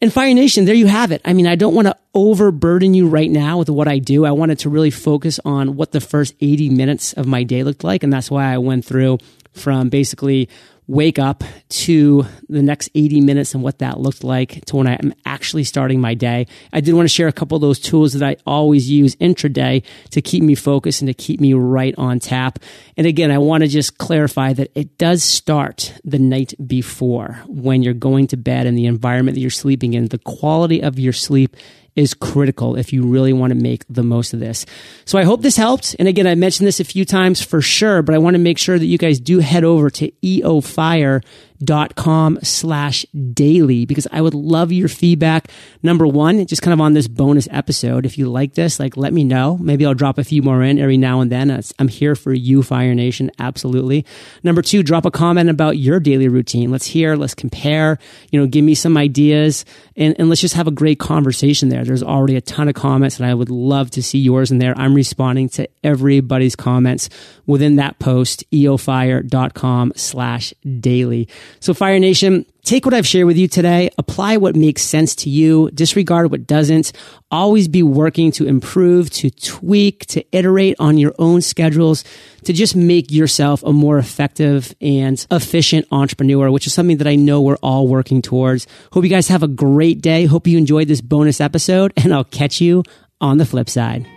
And 0.01 0.11
Fire 0.11 0.33
Nation, 0.33 0.65
there 0.65 0.75
you 0.75 0.87
have 0.87 1.11
it. 1.11 1.21
I 1.23 1.33
mean, 1.33 1.47
I 1.47 1.55
don't 1.55 1.73
want 1.73 1.87
to 1.87 1.95
overburden 2.13 2.93
you 2.93 3.07
right 3.07 3.29
now 3.29 3.57
with 3.57 3.69
what 3.69 3.87
I 3.87 3.99
do. 3.99 4.25
I 4.25 4.31
wanted 4.31 4.59
to 4.59 4.69
really 4.69 4.91
focus 4.91 5.39
on 5.45 5.75
what 5.75 5.91
the 5.91 6.01
first 6.01 6.35
80 6.41 6.69
minutes 6.69 7.13
of 7.13 7.27
my 7.27 7.43
day 7.43 7.63
looked 7.63 7.83
like. 7.83 8.03
And 8.03 8.11
that's 8.11 8.29
why 8.29 8.53
I 8.53 8.57
went 8.57 8.85
through 8.85 9.19
from 9.53 9.89
basically 9.89 10.49
wake 10.87 11.17
up 11.17 11.43
to 11.67 12.25
the 12.47 12.61
next 12.61 12.89
80 12.93 13.21
minutes 13.21 13.53
and 13.53 13.63
what 13.63 13.79
that 13.79 13.99
looked 13.99 14.23
like 14.23 14.63
to 14.65 14.75
when 14.75 14.87
I 14.87 14.93
am 14.93 15.13
actually 15.25 15.63
starting 15.63 15.99
my 15.99 16.13
day. 16.13 16.47
I 16.71 16.81
did 16.81 16.93
want 16.93 17.05
to 17.05 17.13
share 17.13 17.27
a 17.27 17.33
couple 17.33 17.55
of 17.55 17.61
those 17.61 17.79
tools 17.79 18.13
that 18.13 18.23
I 18.23 18.37
always 18.45 18.89
use 18.89 19.15
intraday 19.15 19.83
to 20.11 20.21
keep 20.21 20.43
me 20.43 20.55
focused 20.55 21.01
and 21.01 21.07
to 21.07 21.13
keep 21.13 21.39
me 21.39 21.53
right 21.53 21.95
on 21.97 22.19
tap. 22.19 22.59
And 22.97 23.07
again, 23.07 23.31
I 23.31 23.39
want 23.39 23.63
to 23.63 23.67
just 23.67 23.97
clarify 23.97 24.53
that 24.53 24.71
it 24.75 24.97
does 24.97 25.23
start 25.23 25.93
the 26.03 26.19
night 26.19 26.53
before 26.65 27.41
when 27.47 27.81
you're 27.81 27.93
going 27.93 28.27
to 28.27 28.37
bed 28.37 28.67
and 28.67 28.77
the 28.77 28.85
environment 28.85 29.35
that 29.35 29.41
you're 29.41 29.49
sleeping 29.49 29.93
in. 29.93 30.07
The 30.07 30.19
quality 30.19 30.81
of 30.81 30.99
your 30.99 31.13
sleep 31.13 31.55
is 31.95 32.13
critical 32.13 32.75
if 32.75 32.91
you 32.91 33.03
really 33.03 33.33
want 33.33 33.51
to 33.51 33.55
make 33.55 33.85
the 33.89 34.03
most 34.03 34.33
of 34.33 34.39
this. 34.39 34.65
So 35.05 35.17
I 35.17 35.23
hope 35.23 35.41
this 35.41 35.57
helped. 35.57 35.95
And 35.97 36.07
again, 36.07 36.27
I 36.27 36.35
mentioned 36.35 36.67
this 36.67 36.79
a 36.79 36.85
few 36.85 37.05
times 37.05 37.41
for 37.41 37.61
sure, 37.61 38.01
but 38.01 38.15
I 38.15 38.17
want 38.17 38.35
to 38.35 38.39
make 38.39 38.57
sure 38.57 38.77
that 38.77 38.85
you 38.85 38.97
guys 38.97 39.19
do 39.19 39.39
head 39.39 39.63
over 39.63 39.89
to 39.91 40.11
eofire 40.23 41.23
dot 41.63 41.95
com 41.95 42.37
slash 42.43 43.05
daily 43.33 43.85
because 43.85 44.07
I 44.11 44.21
would 44.21 44.33
love 44.33 44.71
your 44.71 44.87
feedback. 44.87 45.49
Number 45.81 46.05
one, 46.05 46.45
just 46.47 46.61
kind 46.61 46.73
of 46.73 46.81
on 46.81 46.93
this 46.93 47.07
bonus 47.07 47.47
episode. 47.51 48.05
If 48.05 48.17
you 48.17 48.29
like 48.29 48.55
this, 48.55 48.79
like 48.79 48.97
let 48.97 49.13
me 49.13 49.23
know. 49.23 49.57
Maybe 49.57 49.85
I'll 49.85 49.93
drop 49.93 50.17
a 50.17 50.23
few 50.23 50.41
more 50.41 50.63
in 50.63 50.79
every 50.79 50.97
now 50.97 51.21
and 51.21 51.31
then. 51.31 51.61
I'm 51.79 51.87
here 51.87 52.15
for 52.15 52.33
you, 52.33 52.63
Fire 52.63 52.93
Nation. 52.93 53.31
Absolutely. 53.39 54.05
Number 54.43 54.61
two, 54.61 54.83
drop 54.83 55.05
a 55.05 55.11
comment 55.11 55.49
about 55.49 55.77
your 55.77 55.99
daily 55.99 56.27
routine. 56.27 56.71
Let's 56.71 56.87
hear, 56.87 57.15
let's 57.15 57.35
compare, 57.35 57.99
you 58.31 58.39
know, 58.39 58.47
give 58.47 58.65
me 58.65 58.75
some 58.75 58.97
ideas 58.97 59.63
and, 59.95 60.15
and 60.19 60.27
let's 60.29 60.41
just 60.41 60.55
have 60.55 60.67
a 60.67 60.71
great 60.71 60.99
conversation 60.99 61.69
there. 61.69 61.83
There's 61.83 62.03
already 62.03 62.35
a 62.35 62.41
ton 62.41 62.67
of 62.67 62.75
comments 62.75 63.17
and 63.17 63.25
I 63.25 63.33
would 63.33 63.49
love 63.49 63.91
to 63.91 64.03
see 64.03 64.19
yours 64.19 64.51
in 64.51 64.57
there. 64.57 64.77
I'm 64.77 64.93
responding 64.93 65.49
to 65.49 65.69
everybody's 65.83 66.55
comments 66.55 67.09
within 67.45 67.75
that 67.77 67.99
post, 67.99 68.43
eofire.com 68.51 69.93
slash 69.95 70.53
daily. 70.79 71.27
So 71.59 71.73
Fire 71.73 71.99
Nation, 71.99 72.45
take 72.63 72.85
what 72.85 72.93
I've 72.93 73.07
shared 73.07 73.27
with 73.27 73.37
you 73.37 73.47
today, 73.47 73.89
apply 73.97 74.37
what 74.37 74.55
makes 74.55 74.81
sense 74.81 75.15
to 75.17 75.29
you, 75.29 75.69
disregard 75.71 76.31
what 76.31 76.47
doesn't. 76.47 76.91
Always 77.31 77.67
be 77.67 77.83
working 77.83 78.31
to 78.33 78.47
improve, 78.47 79.09
to 79.11 79.29
tweak, 79.29 80.05
to 80.07 80.23
iterate 80.31 80.75
on 80.79 80.97
your 80.97 81.13
own 81.19 81.41
schedules, 81.41 82.03
to 82.43 82.53
just 82.53 82.75
make 82.75 83.11
yourself 83.11 83.63
a 83.63 83.73
more 83.73 83.97
effective 83.97 84.73
and 84.81 85.25
efficient 85.31 85.87
entrepreneur, 85.91 86.51
which 86.51 86.67
is 86.67 86.73
something 86.73 86.97
that 86.97 87.07
I 87.07 87.15
know 87.15 87.41
we're 87.41 87.57
all 87.57 87.87
working 87.87 88.21
towards. 88.21 88.67
Hope 88.91 89.03
you 89.03 89.09
guys 89.09 89.27
have 89.27 89.43
a 89.43 89.47
great 89.47 90.01
day. 90.01 90.25
Hope 90.25 90.47
you 90.47 90.57
enjoyed 90.57 90.87
this 90.87 91.01
bonus 91.01 91.41
episode 91.41 91.93
and 91.97 92.13
I'll 92.13 92.23
catch 92.23 92.61
you 92.61 92.83
on 93.19 93.37
the 93.37 93.45
flip 93.45 93.69
side. 93.69 94.07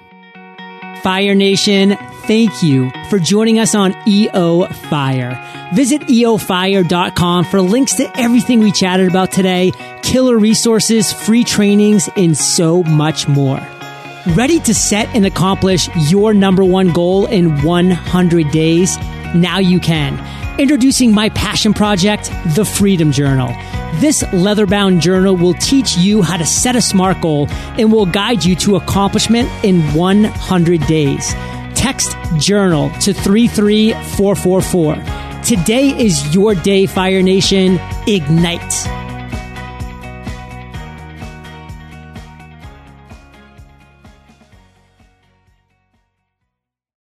Fire 1.02 1.34
Nation, 1.34 1.96
thank 2.26 2.62
you 2.62 2.90
for 3.08 3.18
joining 3.18 3.58
us 3.58 3.74
on 3.74 3.94
EO 4.06 4.66
Fire. 4.66 5.70
Visit 5.74 6.02
eofire.com 6.02 7.44
for 7.44 7.60
links 7.60 7.94
to 7.96 8.18
everything 8.18 8.60
we 8.60 8.72
chatted 8.72 9.08
about 9.08 9.32
today, 9.32 9.72
killer 10.02 10.38
resources, 10.38 11.12
free 11.12 11.44
trainings, 11.44 12.08
and 12.16 12.36
so 12.36 12.82
much 12.82 13.28
more. 13.28 13.60
Ready 14.34 14.60
to 14.60 14.74
set 14.74 15.08
and 15.14 15.24
accomplish 15.24 15.88
your 16.10 16.34
number 16.34 16.64
one 16.64 16.92
goal 16.92 17.26
in 17.26 17.62
100 17.62 18.50
days? 18.50 18.96
Now 19.34 19.58
you 19.58 19.80
can. 19.80 20.18
Introducing 20.58 21.12
my 21.12 21.28
passion 21.30 21.72
project, 21.72 22.30
The 22.54 22.64
Freedom 22.64 23.12
Journal. 23.12 23.48
This 24.00 24.24
leather 24.32 24.66
bound 24.66 25.00
journal 25.00 25.36
will 25.36 25.54
teach 25.54 25.96
you 25.96 26.22
how 26.22 26.36
to 26.36 26.46
set 26.46 26.76
a 26.76 26.82
SMART 26.82 27.20
goal 27.20 27.48
and 27.50 27.92
will 27.92 28.06
guide 28.06 28.44
you 28.44 28.54
to 28.56 28.76
accomplishment 28.76 29.48
in 29.64 29.80
100 29.94 30.86
days. 30.86 31.32
Text 31.74 32.16
journal 32.38 32.90
to 33.00 33.14
33444. 33.14 35.42
Today 35.42 35.98
is 35.98 36.34
your 36.34 36.54
day, 36.54 36.86
Fire 36.86 37.22
Nation. 37.22 37.78
Ignite. 38.06 39.07